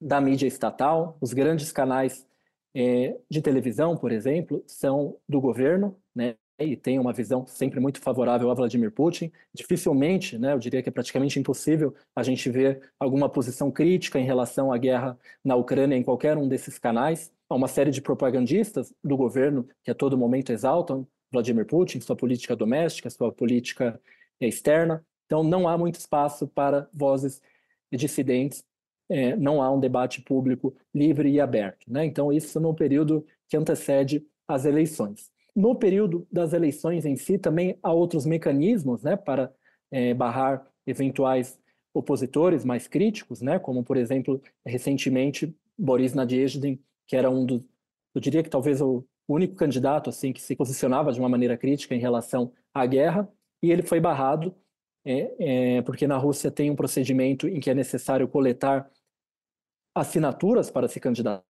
da 0.00 0.20
mídia 0.20 0.46
estatal, 0.46 1.16
os 1.20 1.32
grandes 1.32 1.70
canais 1.72 2.26
é, 2.74 3.16
de 3.30 3.40
televisão, 3.40 3.96
por 3.96 4.10
exemplo, 4.10 4.62
são 4.66 5.16
do 5.28 5.40
governo, 5.40 5.96
né, 6.14 6.36
e 6.58 6.76
tem 6.76 6.98
uma 6.98 7.12
visão 7.12 7.46
sempre 7.46 7.80
muito 7.80 8.00
favorável 8.00 8.50
a 8.50 8.54
Vladimir 8.54 8.92
Putin. 8.92 9.32
Dificilmente, 9.52 10.38
né, 10.38 10.52
eu 10.52 10.58
diria 10.58 10.82
que 10.82 10.88
é 10.88 10.92
praticamente 10.92 11.38
impossível 11.38 11.94
a 12.14 12.22
gente 12.22 12.48
ver 12.50 12.92
alguma 12.98 13.28
posição 13.28 13.70
crítica 13.70 14.18
em 14.18 14.24
relação 14.24 14.72
à 14.72 14.78
guerra 14.78 15.18
na 15.44 15.56
Ucrânia 15.56 15.96
em 15.96 16.02
qualquer 16.02 16.36
um 16.36 16.48
desses 16.48 16.78
canais. 16.78 17.32
Há 17.48 17.54
uma 17.54 17.68
série 17.68 17.90
de 17.90 18.00
propagandistas 18.00 18.94
do 19.02 19.16
governo 19.16 19.68
que 19.82 19.90
a 19.90 19.94
todo 19.94 20.16
momento 20.16 20.52
exaltam 20.52 21.06
Vladimir 21.32 21.66
Putin, 21.66 22.00
sua 22.00 22.14
política 22.14 22.54
doméstica, 22.54 23.10
sua 23.10 23.32
política 23.32 24.00
externa. 24.40 25.04
Então, 25.26 25.42
não 25.42 25.66
há 25.66 25.78
muito 25.78 25.98
espaço 25.98 26.46
para 26.46 26.88
vozes 26.92 27.40
dissidentes, 27.96 28.64
é, 29.08 29.36
não 29.36 29.62
há 29.62 29.70
um 29.70 29.80
debate 29.80 30.22
público 30.22 30.74
livre 30.94 31.30
e 31.30 31.40
aberto. 31.40 31.90
Né? 31.90 32.04
Então, 32.04 32.32
isso 32.32 32.58
no 32.58 32.74
período 32.74 33.26
que 33.48 33.56
antecede 33.56 34.26
as 34.48 34.64
eleições. 34.64 35.30
No 35.54 35.74
período 35.74 36.26
das 36.32 36.52
eleições 36.52 37.04
em 37.04 37.16
si, 37.16 37.38
também 37.38 37.78
há 37.82 37.92
outros 37.92 38.24
mecanismos 38.24 39.02
né, 39.02 39.16
para 39.16 39.52
é, 39.90 40.14
barrar 40.14 40.66
eventuais 40.86 41.58
opositores 41.94 42.64
mais 42.64 42.88
críticos, 42.88 43.42
né, 43.42 43.58
como, 43.58 43.84
por 43.84 43.98
exemplo, 43.98 44.40
recentemente, 44.64 45.54
Boris 45.76 46.14
Nadezhdin, 46.14 46.80
que 47.06 47.16
era 47.16 47.28
um 47.28 47.44
dos, 47.44 47.62
eu 48.14 48.20
diria 48.20 48.42
que 48.42 48.48
talvez 48.48 48.80
o 48.80 49.04
único 49.28 49.54
candidato 49.54 50.08
assim 50.08 50.32
que 50.32 50.40
se 50.40 50.56
posicionava 50.56 51.12
de 51.12 51.20
uma 51.20 51.28
maneira 51.28 51.56
crítica 51.56 51.94
em 51.94 52.00
relação 52.00 52.52
à 52.72 52.86
guerra, 52.86 53.28
e 53.62 53.70
ele 53.70 53.82
foi 53.82 54.00
barrado 54.00 54.54
é, 55.04 55.76
é, 55.78 55.82
porque 55.82 56.06
na 56.06 56.16
Rússia 56.16 56.50
tem 56.50 56.70
um 56.70 56.76
procedimento 56.76 57.48
em 57.48 57.60
que 57.60 57.70
é 57.70 57.74
necessário 57.74 58.28
coletar 58.28 58.88
assinaturas 59.94 60.70
para 60.70 60.88
se 60.88 61.00
candidatar. 61.00 61.44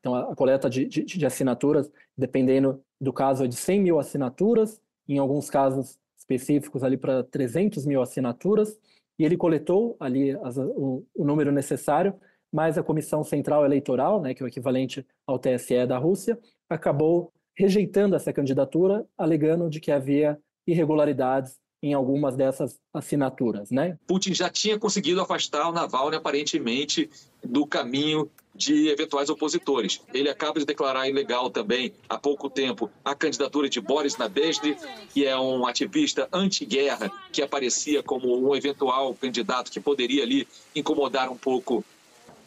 Então, 0.00 0.14
a, 0.14 0.32
a 0.32 0.36
coleta 0.36 0.70
de, 0.70 0.86
de, 0.86 1.04
de, 1.04 1.26
assinaturas, 1.26 1.90
dependendo 2.16 2.82
do 3.00 3.12
caso, 3.12 3.44
é 3.44 3.48
de 3.48 3.56
100 3.56 3.82
mil 3.82 3.98
assinaturas, 3.98 4.80
em 5.08 5.18
alguns 5.18 5.50
casos 5.50 5.98
específicos 6.16 6.82
ali 6.82 6.96
para 6.96 7.22
300 7.24 7.84
mil 7.84 8.00
assinaturas, 8.00 8.78
e 9.18 9.24
ele 9.24 9.36
coletou 9.36 9.96
ali 10.00 10.32
as, 10.42 10.56
o, 10.56 11.04
o, 11.14 11.24
número 11.24 11.52
necessário, 11.52 12.14
mas 12.50 12.78
a 12.78 12.82
Comissão 12.82 13.22
Central 13.22 13.64
Eleitoral, 13.64 14.20
né, 14.20 14.34
que 14.34 14.42
é 14.42 14.46
o 14.46 14.48
equivalente 14.48 15.06
ao 15.26 15.38
TSE 15.38 15.86
da 15.86 15.98
Rússia, 15.98 16.38
acabou 16.68 17.32
rejeitando 17.56 18.16
essa 18.16 18.32
candidatura, 18.32 19.06
alegando 19.16 19.68
de 19.68 19.80
que 19.80 19.92
havia 19.92 20.38
irregularidades 20.66 21.58
em 21.84 21.92
algumas 21.92 22.34
dessas 22.34 22.80
assinaturas, 22.94 23.70
né? 23.70 23.98
Putin 24.06 24.32
já 24.32 24.48
tinha 24.48 24.78
conseguido 24.78 25.20
afastar 25.20 25.68
o 25.68 25.72
Navalny 25.72 26.16
aparentemente 26.16 27.10
do 27.44 27.66
caminho 27.66 28.30
de 28.54 28.88
eventuais 28.88 29.28
opositores. 29.28 30.00
Ele 30.14 30.30
acaba 30.30 30.58
de 30.58 30.64
declarar 30.64 31.06
ilegal 31.06 31.50
também, 31.50 31.92
há 32.08 32.16
pouco 32.16 32.48
tempo, 32.48 32.90
a 33.04 33.14
candidatura 33.14 33.68
de 33.68 33.82
Boris 33.82 34.16
Nadezhdy, 34.16 34.78
que 35.12 35.26
é 35.26 35.38
um 35.38 35.66
ativista 35.66 36.26
anti-guerra, 36.32 37.12
que 37.30 37.42
aparecia 37.42 38.02
como 38.02 38.34
um 38.34 38.56
eventual 38.56 39.12
candidato 39.12 39.70
que 39.70 39.78
poderia 39.78 40.22
ali 40.22 40.48
incomodar 40.74 41.30
um 41.30 41.36
pouco 41.36 41.84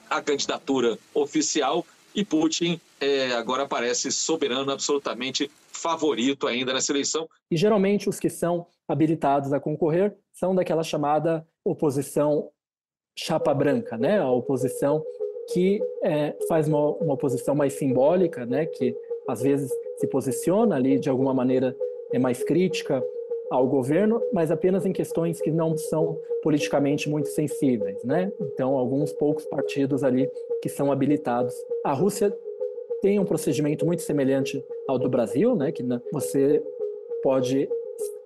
a 0.10 0.20
candidatura 0.20 0.98
oficial. 1.14 1.86
E 2.16 2.26
Putin 2.26 2.82
é, 3.00 3.34
agora 3.34 3.68
parece 3.68 4.12
soberano, 4.12 4.72
absolutamente 4.72 5.52
favorito 5.72 6.48
ainda 6.48 6.74
nessa 6.74 6.92
eleição. 6.92 7.30
E 7.52 7.56
geralmente 7.56 8.10
os 8.10 8.20
que 8.20 8.32
são 8.32 8.66
habilitados 8.88 9.52
a 9.54 9.60
concorrer 9.60 10.16
são 10.34 10.56
daquela 10.56 10.84
chamada 10.84 11.46
oposição 11.64 12.50
chapa 13.18 13.54
branca, 13.54 13.98
né? 13.98 14.20
A 14.20 14.32
oposição 14.32 15.04
que 15.52 15.82
é, 16.04 16.36
faz 16.48 16.68
uma, 16.68 16.92
uma, 16.96 17.14
oposição 17.14 17.56
mais 17.56 17.74
simbólica, 17.74 18.46
né? 18.46 18.66
Que 18.66 18.96
às 19.28 19.42
vezes 19.42 19.72
se 19.98 20.08
posiciona 20.08 20.76
ali 20.76 21.00
de 21.00 21.10
alguma 21.10 21.34
maneira 21.34 21.76
é 22.14 22.20
mais 22.20 22.44
crítica 22.44 23.04
ao 23.50 23.68
governo, 23.68 24.22
mas 24.34 24.52
apenas 24.52 24.86
em 24.86 24.92
questões 24.92 25.42
que 25.42 25.52
não 25.52 25.78
são 25.78 26.20
politicamente 26.44 27.10
muito 27.10 27.30
sensíveis, 27.30 28.04
né? 28.04 28.32
Então, 28.40 28.78
alguns 28.78 29.12
poucos 29.14 29.46
partidos 29.46 30.04
ali 30.04 30.30
que 30.62 30.70
são 30.70 30.92
habilitados. 30.92 31.54
A 31.84 31.94
Rússia 31.94 32.36
tem 33.02 33.20
um 33.20 33.26
procedimento 33.26 33.86
muito 33.86 34.02
semelhante 34.02 34.64
ao 34.88 35.00
do 35.00 35.10
Brasil, 35.10 35.56
né? 35.56 35.72
Que 35.72 35.84
você 36.12 36.62
pode 37.24 37.70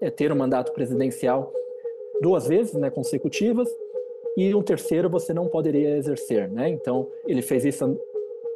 é 0.02 0.10
ter 0.10 0.32
um 0.32 0.36
mandato 0.36 0.72
presidencial 0.74 1.54
duas 2.22 2.48
vezes, 2.48 2.74
né, 2.74 2.90
consecutivas, 2.90 3.70
e 4.38 4.54
um 4.56 4.62
terceiro 4.62 5.10
você 5.10 5.34
não 5.34 5.48
poderia 5.48 5.98
exercer, 5.98 6.50
né? 6.50 6.70
Então 6.70 7.10
ele 7.28 7.42
fez 7.42 7.66
isso 7.66 8.00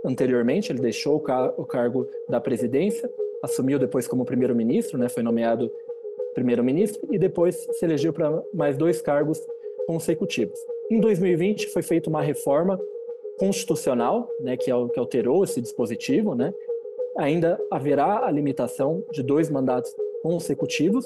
anteriormente, 0.05 0.71
ele 0.71 0.79
deixou 0.79 1.15
o, 1.15 1.19
car 1.19 1.53
o 1.57 1.65
cargo 1.65 2.07
da 2.29 2.39
presidência, 2.39 3.11
assumiu 3.43 3.77
depois 3.77 4.07
como 4.07 4.23
primeiro-ministro, 4.23 4.97
né? 4.97 5.09
Foi 5.09 5.21
nomeado 5.21 5.69
primeiro-ministro 6.33 7.07
e 7.11 7.17
depois 7.17 7.55
se 7.55 7.85
elegeu 7.85 8.13
para 8.13 8.41
mais 8.53 8.77
dois 8.77 9.01
cargos 9.01 9.41
consecutivos. 9.87 10.59
Em 10.89 10.99
2020 10.99 11.67
foi 11.67 11.81
feita 11.81 12.09
uma 12.09 12.21
reforma 12.21 12.79
constitucional, 13.37 14.29
né, 14.39 14.55
que, 14.55 14.71
alterou 14.71 15.43
esse 15.43 15.59
dispositivo, 15.59 16.35
né? 16.35 16.53
Ainda 17.17 17.59
haverá 17.71 18.25
a 18.25 18.31
limitação 18.31 19.03
de 19.11 19.23
dois 19.23 19.49
mandatos 19.49 19.93
consecutivos, 20.21 21.05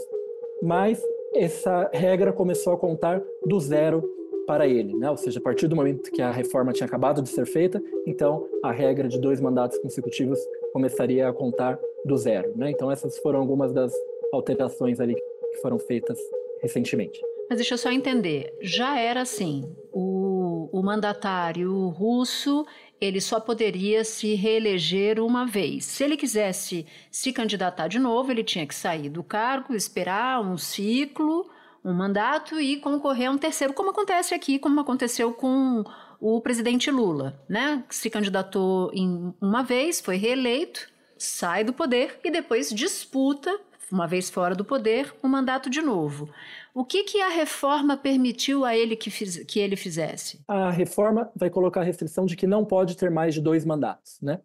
mas 0.61 1.01
essa 1.33 1.89
regra 1.93 2.33
começou 2.33 2.73
a 2.73 2.77
contar 2.77 3.21
do 3.45 3.59
zero 3.59 4.03
para 4.47 4.67
ele, 4.67 4.95
né? 4.95 5.09
Ou 5.11 5.17
seja, 5.17 5.39
a 5.39 5.43
partir 5.43 5.67
do 5.67 5.75
momento 5.75 6.11
que 6.11 6.21
a 6.21 6.31
reforma 6.31 6.73
tinha 6.73 6.87
acabado 6.87 7.21
de 7.21 7.29
ser 7.29 7.45
feita, 7.45 7.81
então 8.07 8.47
a 8.63 8.71
regra 8.71 9.07
de 9.07 9.19
dois 9.19 9.39
mandatos 9.39 9.77
consecutivos 9.77 10.39
começaria 10.73 11.29
a 11.29 11.33
contar 11.33 11.79
do 12.03 12.17
zero, 12.17 12.51
né? 12.57 12.71
Então 12.71 12.91
essas 12.91 13.17
foram 13.19 13.39
algumas 13.39 13.71
das 13.71 13.93
alterações 14.33 14.99
ali 14.99 15.15
que 15.15 15.61
foram 15.61 15.77
feitas 15.77 16.17
recentemente. 16.61 17.21
Mas 17.49 17.57
deixa 17.57 17.73
eu 17.73 17.77
só 17.77 17.91
entender, 17.91 18.53
já 18.61 18.99
era 18.99 19.21
assim, 19.21 19.63
o, 19.91 20.69
o 20.71 20.83
mandatário 20.83 21.87
russo 21.89 22.65
ele 22.99 23.21
só 23.21 23.39
poderia 23.39 24.03
se 24.03 24.35
reeleger 24.35 25.19
uma 25.19 25.45
vez. 25.45 25.85
Se 25.85 26.03
ele 26.03 26.17
quisesse 26.17 26.85
se 27.09 27.31
candidatar 27.31 27.87
de 27.87 27.99
novo, 27.99 28.31
ele 28.31 28.43
tinha 28.43 28.67
que 28.67 28.75
sair 28.75 29.09
do 29.09 29.23
cargo, 29.23 29.73
esperar 29.73 30.41
um 30.41 30.57
ciclo, 30.57 31.49
um 31.83 31.93
mandato 31.93 32.59
e 32.59 32.77
concorrer 32.77 33.29
a 33.29 33.31
um 33.31 33.37
terceiro, 33.37 33.73
como 33.73 33.91
acontece 33.91 34.33
aqui, 34.33 34.59
como 34.59 34.79
aconteceu 34.79 35.33
com 35.33 35.83
o 36.19 36.41
presidente 36.41 36.91
Lula, 36.91 37.41
né? 37.47 37.83
Se 37.89 38.09
candidatou 38.09 38.91
em 38.93 39.33
uma 39.41 39.63
vez, 39.63 40.01
foi 40.01 40.17
reeleito, 40.17 40.89
sai 41.17 41.63
do 41.63 41.73
poder 41.73 42.19
e 42.23 42.29
depois 42.29 42.69
disputa, 42.69 43.57
uma 43.91 44.07
vez 44.07 44.29
fora 44.29 44.55
do 44.55 44.65
poder, 44.65 45.13
um 45.23 45.27
mandato 45.27 45.69
de 45.69 45.81
novo. 45.81 46.29
O 46.73 46.85
que, 46.85 47.03
que 47.03 47.21
a 47.21 47.29
reforma 47.29 47.97
permitiu 47.97 48.63
a 48.63 48.75
ele 48.75 48.95
que, 48.95 49.09
fiz, 49.09 49.43
que 49.45 49.59
ele 49.59 49.75
fizesse? 49.75 50.41
A 50.47 50.69
reforma 50.69 51.31
vai 51.35 51.49
colocar 51.49 51.81
a 51.81 51.83
restrição 51.83 52.25
de 52.25 52.35
que 52.35 52.47
não 52.47 52.63
pode 52.63 52.95
ter 52.95 53.09
mais 53.09 53.33
de 53.33 53.41
dois 53.41 53.65
mandatos, 53.65 54.19
né? 54.21 54.39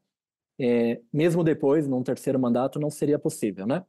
É, 0.58 1.00
mesmo 1.12 1.42
depois, 1.42 1.86
num 1.86 2.02
terceiro 2.02 2.38
mandato, 2.38 2.78
não 2.78 2.90
seria 2.90 3.18
possível, 3.18 3.66
né? 3.66 3.84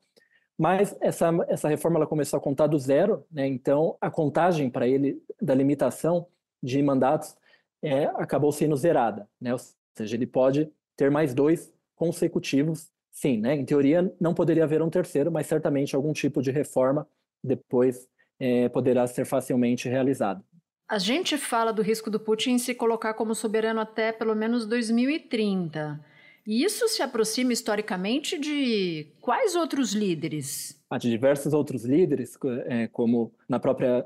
Mas 0.58 0.96
essa, 1.02 1.30
essa 1.48 1.68
reforma 1.68 1.98
ela 1.98 2.08
começou 2.08 2.38
a 2.38 2.42
contar 2.42 2.68
do 2.68 2.80
zero, 2.80 3.26
né? 3.32 3.46
Então 3.48 3.98
a 4.00 4.10
contagem 4.10 4.70
para 4.70 4.88
ele 4.88 5.22
da 5.42 5.54
limitação 5.54 6.28
de 6.64 6.82
mandatos 6.82 7.36
é, 7.82 8.06
acabou 8.16 8.52
sendo 8.52 8.76
zerada, 8.76 9.28
né? 9.40 9.54
Ou 9.54 9.60
seja, 9.96 10.16
ele 10.16 10.26
pode 10.26 10.72
ter 10.96 11.12
mais 11.12 11.34
dois 11.34 11.72
consecutivos, 11.96 12.90
sim, 13.16 13.40
né? 13.40 13.56
Em 13.56 13.66
teoria 13.66 14.14
não 14.20 14.34
poderia 14.34 14.66
haver 14.66 14.82
um 14.82 14.90
terceiro, 14.90 15.32
mas 15.32 15.48
certamente 15.48 15.96
algum 15.96 16.12
tipo 16.12 16.42
de 16.42 16.52
reforma 16.52 17.08
depois 17.42 18.08
é, 18.40 18.68
poderá 18.70 19.08
ser 19.08 19.26
facilmente 19.26 19.88
realizado. 19.88 20.44
A 20.88 21.00
gente 21.00 21.38
fala 21.38 21.72
do 21.72 21.82
risco 21.82 22.12
do 22.12 22.20
Putin 22.20 22.60
se 22.60 22.76
colocar 22.76 23.14
como 23.16 23.34
soberano 23.34 23.80
até 23.80 24.12
pelo 24.12 24.36
menos 24.36 24.68
2030. 24.68 26.00
E 26.46 26.64
isso 26.64 26.88
se 26.88 27.02
aproxima 27.02 27.54
historicamente 27.54 28.38
de 28.38 29.08
quais 29.20 29.56
outros 29.56 29.94
líderes? 29.94 30.80
Ah, 30.88 31.00
de 31.00 31.10
diversos 31.10 31.54
outros 31.54 31.86
líderes, 31.86 32.38
é, 32.68 32.88
como 32.88 33.34
na 33.50 33.60
própria 33.60 34.06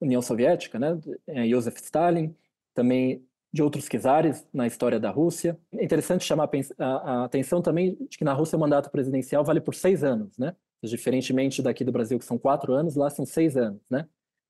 União 0.00 0.20
Soviética, 0.20 0.76
né? 0.78 0.98
É, 1.28 1.46
Joseph 1.46 1.76
Stalin, 1.76 2.34
também 2.74 3.24
de 3.52 3.62
outros 3.62 3.86
czares 3.88 4.46
na 4.52 4.66
história 4.66 5.00
da 5.00 5.10
Rússia. 5.10 5.58
É 5.72 5.84
interessante 5.84 6.24
chamar 6.24 6.50
a, 6.78 7.24
atenção 7.24 7.62
também 7.62 7.96
de 8.08 8.18
que 8.18 8.24
na 8.24 8.32
Rússia 8.32 8.56
o 8.56 8.60
mandato 8.60 8.90
presidencial 8.90 9.44
vale 9.44 9.60
por 9.60 9.74
seis 9.74 10.04
anos, 10.04 10.36
né? 10.38 10.54
Diferentemente 10.82 11.62
daqui 11.62 11.82
do 11.84 11.90
Brasil, 11.90 12.18
que 12.18 12.24
são 12.24 12.38
quatro 12.38 12.72
anos, 12.72 12.94
lá 12.94 13.10
são 13.10 13.24
seis 13.26 13.56
anos, 13.56 13.80
né? 13.90 14.06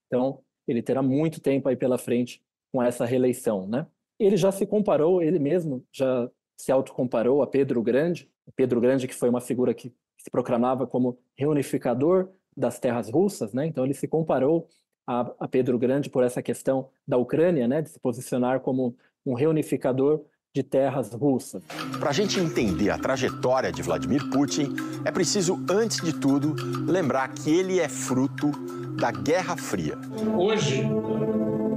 Então, 0.07 0.41
ele 0.67 0.83
terá 0.83 1.03
muito 1.03 1.41
tempo 1.41 1.69
aí 1.69 1.77
pela 1.77 1.97
frente 1.97 2.43
com 2.73 2.83
essa 2.83 3.05
reeleição, 3.05 3.67
né? 3.67 3.87
Ele 4.19 4.37
já 4.37 4.51
se 4.51 4.67
comparou, 4.67 5.23
ele 5.23 5.39
mesmo 5.39 5.85
já 5.93 6.29
se 6.57 6.73
autocomparou 6.73 7.41
a 7.41 7.47
Pedro 7.47 7.81
Grande, 7.83 8.29
Pedro 8.57 8.81
Grande 8.81 9.07
que 9.07 9.15
foi 9.15 9.29
uma 9.29 9.41
figura 9.41 9.73
que 9.73 9.95
se 10.19 10.31
proclamava 10.31 10.87
como 10.87 11.19
reunificador 11.37 12.29
das 12.57 12.81
terras 12.81 13.09
russas, 13.09 13.53
né? 13.53 13.65
Então 13.67 13.85
ele 13.85 13.95
se 13.95 14.09
comparou 14.09 14.69
a, 15.09 15.33
a 15.41 15.49
Pedro 15.49 15.79
Grande 15.79 16.11
por 16.11 16.23
essa 16.23 16.43
questão 16.43 16.91
da 17.07 17.17
Ucrânia, 17.17 17.67
né? 17.67 17.81
De 17.81 17.89
se 17.89 17.99
posicionar 17.99 18.61
como 18.61 18.95
um 19.25 19.33
reunificador 19.33 20.21
de 20.55 20.63
terras 20.63 21.13
russas. 21.15 21.63
Para 21.99 22.11
a 22.11 22.13
gente 22.13 22.39
entender 22.39 22.91
a 22.91 22.99
trajetória 22.99 23.73
de 23.73 23.81
Vladimir 23.81 24.29
Putin, 24.29 24.75
é 25.05 25.11
preciso, 25.11 25.59
antes 25.71 26.03
de 26.03 26.13
tudo, 26.13 26.55
lembrar 26.87 27.29
que 27.33 27.51
ele 27.51 27.81
é 27.81 27.89
fruto 27.89 28.51
da 28.99 29.11
Guerra 29.11 29.57
Fria. 29.57 29.97
Hoje, 30.37 30.83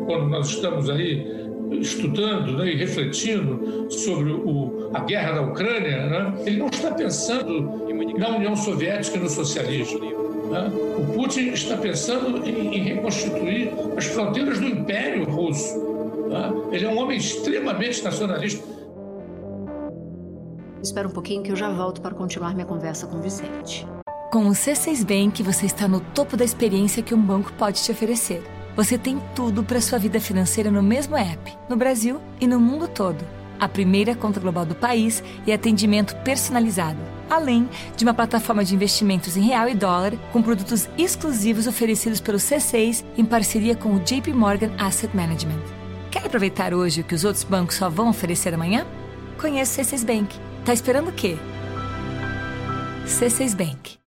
quando 0.05 0.27
nós 0.29 0.49
estamos 0.49 0.89
aí 0.89 1.25
estudando 1.71 2.57
né, 2.57 2.73
e 2.73 2.75
refletindo 2.75 3.89
sobre 3.89 4.31
o, 4.31 4.89
a 4.93 4.99
guerra 5.01 5.33
da 5.33 5.41
Ucrânia, 5.41 6.07
né, 6.07 6.33
ele 6.45 6.57
não 6.57 6.67
está 6.67 6.91
pensando 6.91 7.87
na 8.17 8.35
União 8.35 8.55
Soviética 8.55 9.17
e 9.17 9.19
no 9.21 9.29
socialismo. 9.29 10.30
Né? 10.51 10.69
O 10.97 11.13
Putin 11.13 11.51
está 11.53 11.77
pensando 11.77 12.45
em, 12.45 12.75
em 12.75 12.83
reconstituir 12.83 13.71
as 13.95 14.05
fronteiras 14.05 14.59
do 14.59 14.67
Império 14.67 15.23
Russo. 15.23 15.79
Né? 16.27 16.51
Ele 16.73 16.85
é 16.85 16.89
um 16.89 16.99
homem 16.99 17.17
extremamente 17.17 18.03
nacionalista. 18.03 18.67
Espera 20.83 21.07
um 21.07 21.11
pouquinho 21.11 21.41
que 21.41 21.51
eu 21.51 21.55
já 21.55 21.69
volto 21.69 22.01
para 22.01 22.13
continuar 22.13 22.53
minha 22.53 22.65
conversa 22.65 23.07
com 23.07 23.17
o 23.17 23.21
Vicente. 23.21 23.87
Com 24.31 24.47
o 24.47 24.51
C6 24.51 25.05
Bank, 25.05 25.41
você 25.41 25.65
está 25.65 25.87
no 25.87 26.01
topo 26.01 26.35
da 26.35 26.43
experiência 26.43 27.03
que 27.03 27.15
um 27.15 27.21
banco 27.21 27.53
pode 27.53 27.81
te 27.81 27.91
oferecer. 27.91 28.43
Você 28.75 28.97
tem 28.97 29.21
tudo 29.35 29.63
para 29.63 29.81
sua 29.81 29.99
vida 29.99 30.19
financeira 30.19 30.71
no 30.71 30.81
mesmo 30.81 31.15
app, 31.15 31.57
no 31.69 31.75
Brasil 31.77 32.19
e 32.39 32.47
no 32.47 32.59
mundo 32.59 32.87
todo. 32.87 33.23
A 33.59 33.69
primeira 33.69 34.15
conta 34.15 34.39
global 34.39 34.65
do 34.65 34.73
país 34.73 35.23
e 35.45 35.53
atendimento 35.53 36.15
personalizado 36.23 37.20
além 37.31 37.69
de 37.95 38.03
uma 38.03 38.13
plataforma 38.13 38.63
de 38.63 38.75
investimentos 38.75 39.37
em 39.37 39.41
real 39.41 39.69
e 39.69 39.73
dólar 39.73 40.13
com 40.33 40.41
produtos 40.43 40.89
exclusivos 40.97 41.65
oferecidos 41.65 42.19
pelo 42.19 42.37
C6 42.37 43.05
em 43.17 43.23
parceria 43.23 43.75
com 43.75 43.95
o 43.95 43.99
JP 43.99 44.33
Morgan 44.33 44.71
Asset 44.77 45.15
Management. 45.15 45.61
Quer 46.11 46.25
aproveitar 46.25 46.73
hoje 46.73 47.01
o 47.01 47.03
que 47.05 47.15
os 47.15 47.23
outros 47.23 47.45
bancos 47.45 47.77
só 47.77 47.89
vão 47.89 48.09
oferecer 48.09 48.53
amanhã? 48.53 48.85
Conheça 49.39 49.81
o 49.81 49.85
C6 49.85 50.05
Bank. 50.05 50.37
Tá 50.65 50.73
esperando 50.73 51.07
o 51.09 51.13
quê? 51.13 51.37
C6 53.05 53.55
Bank. 53.55 54.01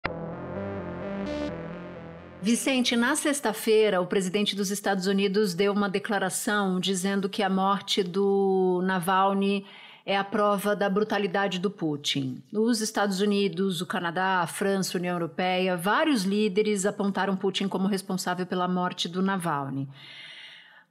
Vicente, 2.41 2.97
na 2.97 3.15
sexta-feira, 3.15 4.01
o 4.01 4.05
presidente 4.05 4.53
dos 4.53 4.69
Estados 4.69 5.07
Unidos 5.07 5.53
deu 5.53 5.71
uma 5.71 5.87
declaração 5.87 6.77
dizendo 6.77 7.29
que 7.29 7.41
a 7.41 7.49
morte 7.49 8.03
do 8.03 8.81
Navalny 8.83 9.65
é 10.05 10.17
a 10.17 10.23
prova 10.23 10.75
da 10.75 10.89
brutalidade 10.89 11.59
do 11.59 11.71
Putin. 11.71 12.43
Os 12.51 12.81
Estados 12.81 13.21
Unidos, 13.21 13.81
o 13.81 13.85
Canadá, 13.85 14.41
a 14.41 14.47
França, 14.47 14.97
a 14.97 14.99
União 14.99 15.15
Europeia, 15.15 15.77
vários 15.77 16.23
líderes 16.23 16.85
apontaram 16.85 17.37
Putin 17.37 17.67
como 17.67 17.87
responsável 17.87 18.45
pela 18.45 18.67
morte 18.67 19.07
do 19.07 19.21
Navalny. 19.21 19.87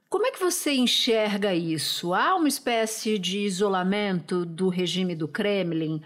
Como 0.09 0.25
é 0.25 0.31
que 0.31 0.39
você 0.39 0.73
enxerga 0.73 1.53
isso? 1.53 2.13
Há 2.13 2.35
uma 2.35 2.47
espécie 2.47 3.19
de 3.19 3.39
isolamento 3.39 4.45
do 4.45 4.69
regime 4.69 5.15
do 5.15 5.27
Kremlin? 5.27 6.01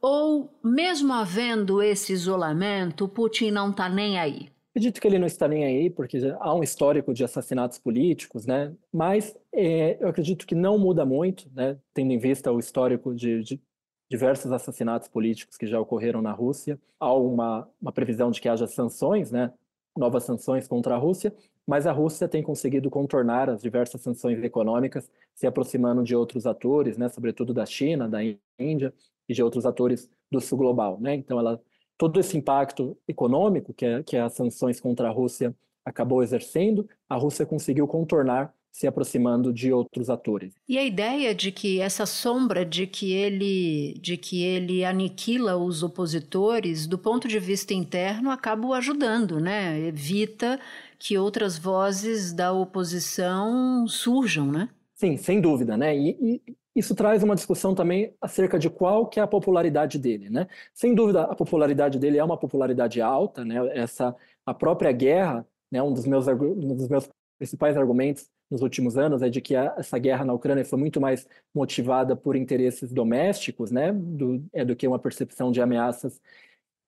Ou, 0.00 0.50
mesmo 0.62 1.12
havendo 1.12 1.82
esse 1.82 2.12
isolamento, 2.12 3.08
Putin 3.08 3.50
não 3.50 3.70
está 3.70 3.88
nem 3.88 4.18
aí? 4.18 4.50
Acredito 4.70 5.00
que 5.00 5.08
ele 5.08 5.18
não 5.18 5.26
está 5.26 5.48
nem 5.48 5.64
aí, 5.64 5.90
porque 5.90 6.18
há 6.38 6.54
um 6.54 6.62
histórico 6.62 7.12
de 7.12 7.24
assassinatos 7.24 7.78
políticos, 7.78 8.46
né? 8.46 8.72
Mas 8.92 9.36
é, 9.52 9.96
eu 10.00 10.08
acredito 10.08 10.46
que 10.46 10.54
não 10.54 10.78
muda 10.78 11.04
muito, 11.04 11.50
né? 11.52 11.76
Tendo 11.92 12.12
em 12.12 12.18
vista 12.18 12.52
o 12.52 12.58
histórico 12.60 13.12
de, 13.12 13.42
de 13.42 13.60
diversos 14.08 14.52
assassinatos 14.52 15.08
políticos 15.08 15.56
que 15.56 15.66
já 15.66 15.80
ocorreram 15.80 16.22
na 16.22 16.30
Rússia. 16.30 16.78
Há 17.00 17.12
uma, 17.12 17.68
uma 17.82 17.92
previsão 17.92 18.30
de 18.30 18.40
que 18.40 18.48
haja 18.48 18.68
sanções, 18.68 19.32
né? 19.32 19.52
Novas 19.96 20.22
sanções 20.22 20.68
contra 20.68 20.94
a 20.94 20.98
Rússia, 20.98 21.34
mas 21.66 21.84
a 21.84 21.92
Rússia 21.92 22.28
tem 22.28 22.40
conseguido 22.40 22.88
contornar 22.88 23.50
as 23.50 23.60
diversas 23.60 24.00
sanções 24.00 24.40
econômicas, 24.40 25.10
se 25.34 25.48
aproximando 25.48 26.04
de 26.04 26.14
outros 26.14 26.46
atores, 26.46 26.96
né? 26.96 27.08
Sobretudo 27.08 27.52
da 27.52 27.66
China, 27.66 28.08
da 28.08 28.20
Índia 28.56 28.94
e 29.28 29.34
de 29.34 29.42
outros 29.42 29.66
atores 29.66 30.08
do 30.30 30.40
sul 30.40 30.58
global, 30.58 31.00
né? 31.00 31.16
Então 31.16 31.40
ela 31.40 31.60
todo 32.00 32.18
esse 32.18 32.34
impacto 32.34 32.96
econômico 33.06 33.74
que, 33.74 33.84
é, 33.84 34.02
que 34.02 34.16
as 34.16 34.32
sanções 34.32 34.80
contra 34.80 35.08
a 35.08 35.12
Rússia 35.12 35.54
acabou 35.84 36.22
exercendo, 36.22 36.88
a 37.06 37.14
Rússia 37.14 37.44
conseguiu 37.44 37.86
contornar 37.86 38.54
se 38.72 38.86
aproximando 38.86 39.52
de 39.52 39.70
outros 39.70 40.08
atores. 40.08 40.54
E 40.66 40.78
a 40.78 40.84
ideia 40.84 41.34
de 41.34 41.52
que 41.52 41.78
essa 41.78 42.06
sombra 42.06 42.64
de 42.64 42.86
que 42.86 43.12
ele 43.12 43.98
de 44.00 44.16
que 44.16 44.42
ele 44.42 44.82
aniquila 44.82 45.58
os 45.58 45.82
opositores, 45.82 46.86
do 46.86 46.96
ponto 46.96 47.28
de 47.28 47.38
vista 47.38 47.74
interno, 47.74 48.30
acaba 48.30 48.66
o 48.66 48.72
ajudando, 48.72 49.38
né? 49.38 49.78
Evita 49.80 50.58
que 50.98 51.18
outras 51.18 51.58
vozes 51.58 52.32
da 52.32 52.50
oposição 52.50 53.86
surjam, 53.86 54.50
né? 54.50 54.70
Sim, 54.94 55.18
sem 55.18 55.38
dúvida, 55.38 55.76
né? 55.76 55.94
E, 55.94 56.16
e, 56.18 56.56
isso 56.80 56.94
traz 56.94 57.22
uma 57.22 57.34
discussão 57.34 57.74
também 57.74 58.14
acerca 58.20 58.58
de 58.58 58.70
qual 58.70 59.06
que 59.06 59.20
é 59.20 59.22
a 59.22 59.26
popularidade 59.26 59.98
dele, 59.98 60.30
né? 60.30 60.48
Sem 60.74 60.94
dúvida, 60.94 61.24
a 61.24 61.34
popularidade 61.34 61.98
dele 61.98 62.16
é 62.16 62.24
uma 62.24 62.38
popularidade 62.38 63.02
alta, 63.02 63.44
né? 63.44 63.56
Essa 63.78 64.16
a 64.46 64.54
própria 64.54 64.90
guerra, 64.90 65.46
né? 65.70 65.82
Um 65.82 65.92
dos 65.92 66.06
meus 66.06 66.26
um 66.26 66.74
dos 66.74 66.88
meus 66.88 67.08
principais 67.38 67.76
argumentos 67.76 68.30
nos 68.50 68.62
últimos 68.62 68.96
anos 68.96 69.20
é 69.22 69.28
de 69.28 69.42
que 69.42 69.54
a, 69.54 69.74
essa 69.76 69.98
guerra 69.98 70.24
na 70.24 70.32
Ucrânia 70.32 70.64
foi 70.64 70.78
muito 70.78 71.00
mais 71.00 71.28
motivada 71.54 72.16
por 72.16 72.34
interesses 72.34 72.90
domésticos, 72.92 73.70
né? 73.70 73.92
Do, 73.92 74.42
é 74.52 74.64
do 74.64 74.74
que 74.74 74.88
uma 74.88 74.98
percepção 74.98 75.52
de 75.52 75.60
ameaças 75.60 76.18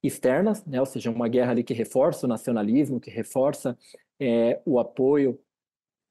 externas, 0.02 0.64
né? 0.64 0.80
Ou 0.80 0.86
seja, 0.86 1.10
uma 1.10 1.28
guerra 1.28 1.50
ali 1.52 1.62
que 1.62 1.74
reforça 1.74 2.26
o 2.26 2.28
nacionalismo, 2.28 2.98
que 2.98 3.10
reforça 3.10 3.76
é, 4.18 4.58
o 4.64 4.78
apoio 4.78 5.38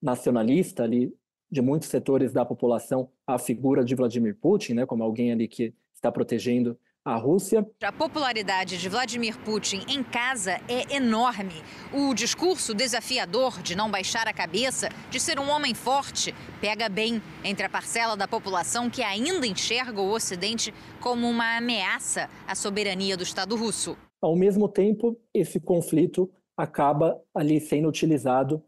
nacionalista 0.01 0.83
ali 0.83 1.13
de 1.51 1.61
muitos 1.61 1.89
setores 1.89 2.31
da 2.31 2.45
população 2.45 3.09
a 3.27 3.37
figura 3.37 3.83
de 3.83 3.93
Vladimir 3.93 4.35
Putin, 4.35 4.73
né, 4.73 4.85
como 4.85 5.03
alguém 5.03 5.31
ali 5.31 5.47
que 5.47 5.73
está 5.93 6.11
protegendo 6.11 6.77
a 7.03 7.15
Rússia. 7.15 7.67
A 7.83 7.91
popularidade 7.91 8.77
de 8.77 8.87
Vladimir 8.87 9.37
Putin 9.39 9.83
em 9.87 10.03
casa 10.03 10.61
é 10.67 10.95
enorme. 10.95 11.63
O 11.91 12.13
discurso 12.13 12.75
desafiador 12.75 13.59
de 13.61 13.75
não 13.75 13.89
baixar 13.89 14.27
a 14.27 14.33
cabeça, 14.33 14.89
de 15.09 15.19
ser 15.19 15.39
um 15.39 15.49
homem 15.49 15.73
forte, 15.73 16.33
pega 16.59 16.87
bem 16.87 17.21
entre 17.43 17.65
a 17.65 17.69
parcela 17.69 18.15
da 18.15 18.27
população 18.27 18.89
que 18.89 19.01
ainda 19.01 19.47
enxerga 19.47 19.99
o 19.99 20.11
Ocidente 20.11 20.73
como 20.99 21.27
uma 21.27 21.57
ameaça 21.57 22.29
à 22.47 22.53
soberania 22.53 23.17
do 23.17 23.23
Estado 23.23 23.55
russo. 23.55 23.97
Ao 24.21 24.35
mesmo 24.35 24.69
tempo, 24.69 25.17
esse 25.33 25.59
conflito 25.59 26.29
acaba 26.55 27.19
ali 27.33 27.59
sendo 27.59 27.89
utilizado 27.89 28.63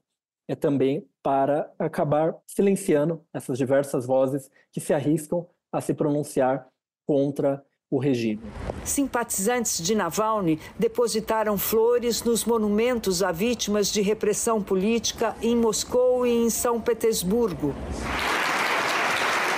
é 0.47 0.56
também 0.56 1.08
para 1.21 1.71
acabar 1.79 2.36
silenciando 2.45 3.23
essas 3.34 3.58
diversas 3.58 4.06
vozes 4.06 4.49
que 4.71 4.79
se 4.79 4.93
arriscam 4.93 5.47
a 5.71 5.79
se 5.79 5.93
pronunciar 5.93 6.67
contra 7.06 7.63
o 7.89 7.99
regime. 7.99 8.41
Simpatizantes 8.84 9.77
de 9.82 9.95
Navalny 9.95 10.60
depositaram 10.77 11.58
flores 11.58 12.23
nos 12.23 12.43
monumentos 12.43 13.21
a 13.21 13.32
vítimas 13.32 13.91
de 13.91 14.01
repressão 14.01 14.62
política 14.62 15.36
em 15.41 15.56
Moscou 15.56 16.25
e 16.25 16.32
em 16.32 16.49
São 16.49 16.82
Petersburgo. 16.82 17.73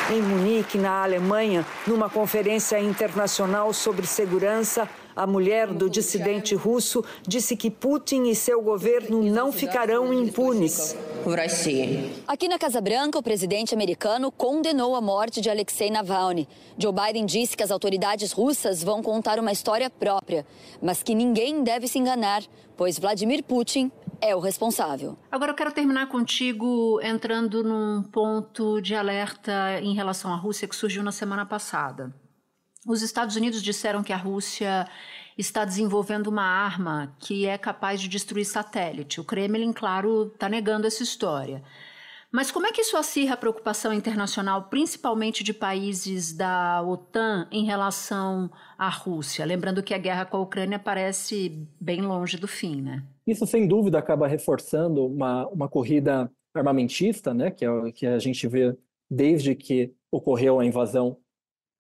Em 0.08 0.22
Munique, 0.22 0.78
na 0.78 1.02
Alemanha, 1.02 1.66
numa 1.88 2.08
conferência 2.08 2.80
internacional 2.80 3.74
sobre 3.74 4.06
segurança, 4.06 4.88
a 5.16 5.26
mulher 5.26 5.68
do 5.68 5.90
dissidente 5.90 6.54
russo 6.54 7.04
disse 7.28 7.56
que 7.58 7.72
Putin 7.72 8.26
e 8.26 8.36
seu 8.36 8.62
governo 8.62 9.24
não 9.24 9.52
ficarão 9.52 10.14
impunes. 10.14 10.96
Aqui 12.28 12.48
na 12.48 12.60
Casa 12.60 12.80
Branca, 12.80 13.18
o 13.18 13.24
presidente 13.24 13.74
americano 13.74 14.32
condenou 14.32 14.96
a 14.96 15.02
morte 15.02 15.42
de 15.42 15.50
Alexei 15.50 15.90
Navalny. 15.90 16.48
Joe 16.78 16.94
Biden 16.94 17.26
disse 17.26 17.58
que 17.58 17.64
as 17.64 17.72
autoridades 17.72 18.32
russas 18.32 18.84
vão 18.84 19.02
contar 19.02 19.40
uma 19.40 19.52
história 19.52 19.90
própria, 19.90 20.46
mas 20.84 21.02
que 21.02 21.16
ninguém 21.16 21.64
deve 21.64 21.88
se 21.88 21.98
enganar, 21.98 22.44
pois 22.78 23.00
Vladimir 23.00 23.44
Putin 23.44 23.92
é 24.22 24.36
o 24.36 24.40
responsável. 24.40 25.18
Agora 25.32 25.52
eu 25.52 25.56
quero 25.56 25.72
terminar 25.72 26.08
contigo 26.08 27.00
entrando 27.02 27.64
num 27.64 28.04
ponto 28.04 28.82
de 28.82 28.96
alerta 28.96 29.80
em 29.82 29.94
relação 29.94 30.32
à 30.34 30.36
Rússia 30.36 30.68
que 30.68 30.76
surgiu 30.76 31.04
na 31.04 31.12
semana 31.12 31.46
passada. 31.46 32.14
Os 32.86 33.02
Estados 33.02 33.36
Unidos 33.36 33.64
disseram 33.64 34.04
que 34.04 34.14
a 34.14 34.18
Rússia 34.18 34.88
está 35.38 35.66
desenvolvendo 35.66 36.28
uma 36.28 36.44
arma 36.44 37.16
que 37.20 37.46
é 37.46 37.58
capaz 37.58 38.00
de 38.00 38.08
destruir 38.08 38.46
satélite. 38.46 39.20
O 39.20 39.24
Kremlin, 39.24 39.74
claro, 39.74 40.32
está 40.34 40.48
negando 40.48 40.86
essa 40.86 41.02
história. 41.02 41.64
Mas 42.36 42.52
como 42.52 42.68
é 42.68 42.72
que 42.74 42.82
isso 42.82 42.98
acirra 42.98 43.36
a 43.36 43.38
preocupação 43.38 43.94
internacional, 43.94 44.64
principalmente 44.64 45.42
de 45.42 45.54
países 45.54 46.34
da 46.34 46.84
OTAN, 46.84 47.48
em 47.50 47.64
relação 47.64 48.52
à 48.78 48.90
Rússia? 48.90 49.46
Lembrando 49.46 49.82
que 49.82 49.94
a 49.94 49.98
guerra 49.98 50.26
com 50.26 50.36
a 50.36 50.42
Ucrânia 50.42 50.78
parece 50.78 51.66
bem 51.80 52.02
longe 52.02 52.36
do 52.36 52.46
fim, 52.46 52.82
né? 52.82 53.06
Isso, 53.26 53.48
sem 53.48 53.66
dúvida, 53.66 53.98
acaba 53.98 54.28
reforçando 54.28 55.06
uma, 55.06 55.48
uma 55.48 55.70
corrida 55.70 56.30
armamentista, 56.54 57.34
né, 57.34 57.52
que, 57.52 57.66
é, 57.66 57.92
que 57.94 58.06
a 58.06 58.20
gente 58.20 58.46
vê 58.50 58.78
desde 59.10 59.56
que 59.56 59.94
ocorreu 60.12 60.60
a 60.60 60.66
invasão 60.66 61.18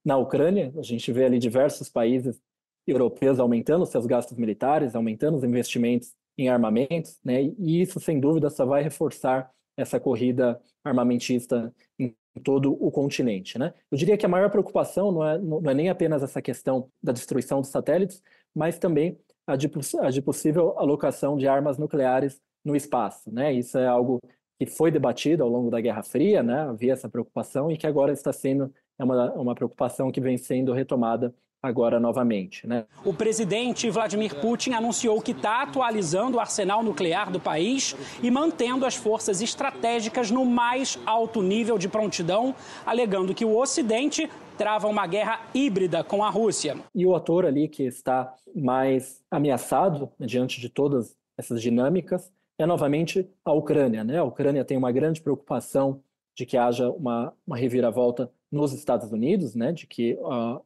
na 0.05 0.15
Ucrânia, 0.15 0.73
a 0.77 0.83
gente 0.83 1.11
vê 1.11 1.25
ali 1.25 1.37
diversos 1.37 1.89
países 1.89 2.41
europeus 2.87 3.41
aumentando 3.41 3.85
seus 3.85 4.05
gastos 4.05 4.37
militares, 4.37 4.95
aumentando 4.95 5.35
os 5.35 5.43
investimentos 5.43 6.13
em 6.37 6.47
armamentos, 6.47 7.19
né? 7.25 7.43
E 7.43 7.81
isso, 7.81 7.99
sem 7.99 8.21
dúvida, 8.21 8.49
só 8.49 8.65
vai 8.65 8.81
reforçar 8.81 9.53
essa 9.77 9.99
corrida 9.99 10.59
armamentista 10.83 11.73
em 11.99 12.15
todo 12.43 12.73
o 12.73 12.91
continente, 12.91 13.57
né? 13.57 13.73
Eu 13.91 13.97
diria 13.97 14.17
que 14.17 14.25
a 14.25 14.29
maior 14.29 14.49
preocupação 14.49 15.11
não 15.11 15.25
é, 15.27 15.37
não 15.37 15.61
é 15.69 15.73
nem 15.73 15.89
apenas 15.89 16.21
essa 16.23 16.41
questão 16.41 16.89
da 17.01 17.11
destruição 17.11 17.61
dos 17.61 17.69
satélites, 17.69 18.21
mas 18.53 18.77
também 18.77 19.17
a 19.47 19.55
de, 19.55 19.69
a 20.01 20.09
de 20.09 20.21
possível 20.21 20.77
alocação 20.77 21.37
de 21.37 21.47
armas 21.47 21.77
nucleares 21.77 22.41
no 22.63 22.75
espaço, 22.75 23.31
né? 23.31 23.53
Isso 23.53 23.77
é 23.77 23.87
algo 23.87 24.19
que 24.59 24.65
foi 24.65 24.89
debatido 24.91 25.43
ao 25.43 25.49
longo 25.49 25.69
da 25.69 25.81
Guerra 25.81 26.03
Fria, 26.03 26.41
né? 26.41 26.61
Havia 26.61 26.93
essa 26.93 27.09
preocupação 27.09 27.71
e 27.71 27.77
que 27.77 27.87
agora 27.87 28.11
está 28.11 28.33
sendo 28.33 28.73
é 28.97 29.03
uma, 29.03 29.31
uma 29.33 29.55
preocupação 29.55 30.11
que 30.11 30.21
vem 30.21 30.37
sendo 30.37 30.73
retomada 30.73 31.33
agora 31.65 31.99
novamente. 31.99 32.67
Né? 32.67 32.85
O 33.03 33.13
presidente 33.13 33.89
Vladimir 33.89 34.35
Putin 34.35 34.71
anunciou 34.71 35.21
que 35.21 35.31
está 35.31 35.63
atualizando 35.63 36.37
o 36.37 36.39
arsenal 36.39 36.83
nuclear 36.83 37.31
do 37.31 37.39
país 37.39 37.95
e 38.21 38.29
mantendo 38.29 38.85
as 38.85 38.95
forças 38.95 39.41
estratégicas 39.41 40.31
no 40.31 40.45
mais 40.45 40.99
alto 41.05 41.41
nível 41.41 41.77
de 41.77 41.87
prontidão, 41.87 42.55
alegando 42.85 43.33
que 43.33 43.45
o 43.45 43.57
Ocidente 43.57 44.29
trava 44.57 44.87
uma 44.87 45.05
guerra 45.05 45.41
híbrida 45.53 46.03
com 46.03 46.23
a 46.23 46.29
Rússia. 46.29 46.77
E 46.93 47.05
o 47.05 47.15
ator 47.15 47.45
ali 47.45 47.67
que 47.67 47.83
está 47.83 48.33
mais 48.55 49.21
ameaçado 49.29 50.09
né, 50.17 50.25
diante 50.25 50.61
de 50.61 50.69
todas 50.69 51.15
essas 51.37 51.61
dinâmicas 51.61 52.31
é 52.57 52.65
novamente 52.65 53.29
a 53.43 53.51
Ucrânia. 53.51 54.03
Né? 54.03 54.17
A 54.17 54.23
Ucrânia 54.23 54.63
tem 54.63 54.77
uma 54.77 54.91
grande 54.91 55.21
preocupação 55.21 56.01
de 56.35 56.45
que 56.45 56.57
haja 56.57 56.89
uma, 56.89 57.33
uma 57.45 57.57
reviravolta 57.57 58.29
nos 58.51 58.73
Estados 58.73 59.11
Unidos, 59.11 59.55
né, 59.55 59.71
de 59.71 59.87
que 59.87 60.13
uh, 60.15 60.61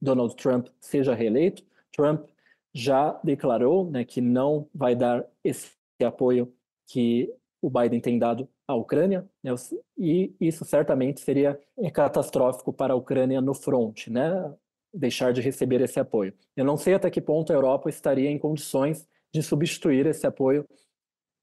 Donald 0.00 0.36
Trump 0.36 0.68
seja 0.80 1.14
reeleito. 1.14 1.62
Trump 1.92 2.26
já 2.72 3.18
declarou 3.24 3.90
né, 3.90 4.04
que 4.04 4.20
não 4.20 4.68
vai 4.74 4.94
dar 4.94 5.26
esse 5.42 5.70
apoio 6.02 6.52
que 6.86 7.32
o 7.60 7.68
Biden 7.68 8.00
tem 8.00 8.18
dado 8.18 8.48
à 8.66 8.74
Ucrânia, 8.74 9.28
né, 9.42 9.52
e 9.96 10.32
isso 10.40 10.64
certamente 10.64 11.20
seria 11.20 11.58
catastrófico 11.92 12.72
para 12.72 12.92
a 12.92 12.96
Ucrânia 12.96 13.40
no 13.40 13.52
front, 13.52 14.06
né, 14.08 14.54
deixar 14.94 15.32
de 15.32 15.40
receber 15.40 15.80
esse 15.80 15.98
apoio. 15.98 16.32
Eu 16.56 16.64
não 16.64 16.76
sei 16.76 16.94
até 16.94 17.10
que 17.10 17.20
ponto 17.20 17.52
a 17.52 17.56
Europa 17.56 17.88
estaria 17.88 18.30
em 18.30 18.38
condições 18.38 19.08
de 19.32 19.42
substituir 19.42 20.06
esse 20.06 20.26
apoio 20.26 20.64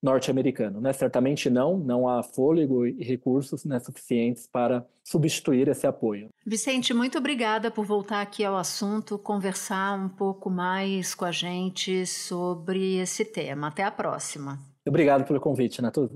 norte-americano. 0.05 0.79
Né? 0.79 0.93
Certamente 0.93 1.49
não, 1.49 1.77
não 1.77 2.07
há 2.07 2.21
fôlego 2.21 2.85
e 2.85 3.03
recursos 3.03 3.65
né, 3.65 3.79
suficientes 3.79 4.47
para 4.47 4.85
substituir 5.03 5.67
esse 5.67 5.85
apoio. 5.87 6.29
Vicente, 6.45 6.93
muito 6.93 7.17
obrigada 7.17 7.71
por 7.71 7.85
voltar 7.85 8.21
aqui 8.21 8.45
ao 8.45 8.55
assunto, 8.55 9.17
conversar 9.17 9.99
um 9.99 10.07
pouco 10.07 10.49
mais 10.49 11.15
com 11.15 11.25
a 11.25 11.31
gente 11.31 12.05
sobre 12.05 12.97
esse 12.97 13.25
tema. 13.25 13.67
Até 13.67 13.83
a 13.83 13.91
próxima. 13.91 14.59
Obrigado 14.87 15.25
pelo 15.25 15.41
convite, 15.41 15.81
Natuza. 15.81 16.15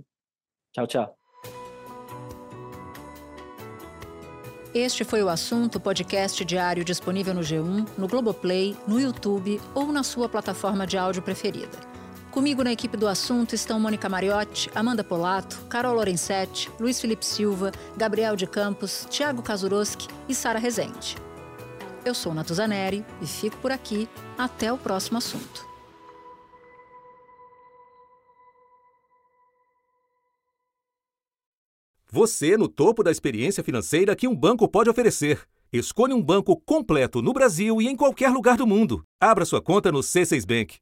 Tchau, 0.71 0.86
tchau. 0.86 1.15
Este 4.71 5.04
foi 5.04 5.23
o 5.23 5.30
assunto 5.30 5.80
podcast 5.80 6.45
diário 6.45 6.86
disponível 6.86 7.34
no 7.34 7.41
G1, 7.41 7.88
no 7.97 8.08
Globoplay, 8.08 8.78
no 8.88 8.99
YouTube 8.99 9.60
ou 9.73 9.91
na 9.91 10.04
sua 10.04 10.30
plataforma 10.30 10.86
de 10.86 10.95
áudio 10.95 11.23
preferida. 11.23 11.88
Comigo 12.32 12.63
na 12.63 12.72
equipe 12.72 12.96
do 12.96 13.08
assunto 13.08 13.56
estão 13.56 13.80
Mônica 13.80 14.08
Mariotti, 14.08 14.70
Amanda 14.76 15.04
Polato, 15.04 15.65
Carol 15.68 15.96
Lorenzetti, 15.96 16.70
Luiz 16.80 17.02
Felipe 17.02 17.26
Silva, 17.26 17.72
Gabriel 17.98 18.36
de 18.36 18.46
Campos, 18.46 19.08
Tiago 19.10 19.42
Kazuroski 19.42 20.08
e 20.28 20.36
Sara 20.36 20.60
Rezende. 20.60 21.18
Eu 22.06 22.13
sou 22.13 22.34
Natuzaneri 22.34 23.04
e 23.20 23.26
fico 23.26 23.58
por 23.58 23.72
aqui. 23.72 24.08
Até 24.38 24.72
o 24.72 24.78
próximo 24.78 25.18
assunto. 25.18 25.68
Você 32.12 32.56
no 32.58 32.68
topo 32.68 33.04
da 33.04 33.12
experiência 33.12 33.63
financeira 33.63 34.15
que 34.15 34.28
um 34.28 34.36
banco 34.36 34.68
pode 34.68 34.89
oferecer. 34.89 35.42
Escolha 35.74 36.15
um 36.15 36.24
banco 36.24 36.56
completo 36.58 37.22
no 37.22 37.34
Brasil 37.34 37.82
e 37.82 37.88
em 37.88 37.96
qualquer 37.96 38.30
lugar 38.30 38.56
do 38.56 38.65
mundo. 38.65 39.04
Abra 39.20 39.46
sua 39.46 39.62
conta 39.62 39.92
no 39.92 40.00
C6 40.00 40.46
Bank. 40.46 40.80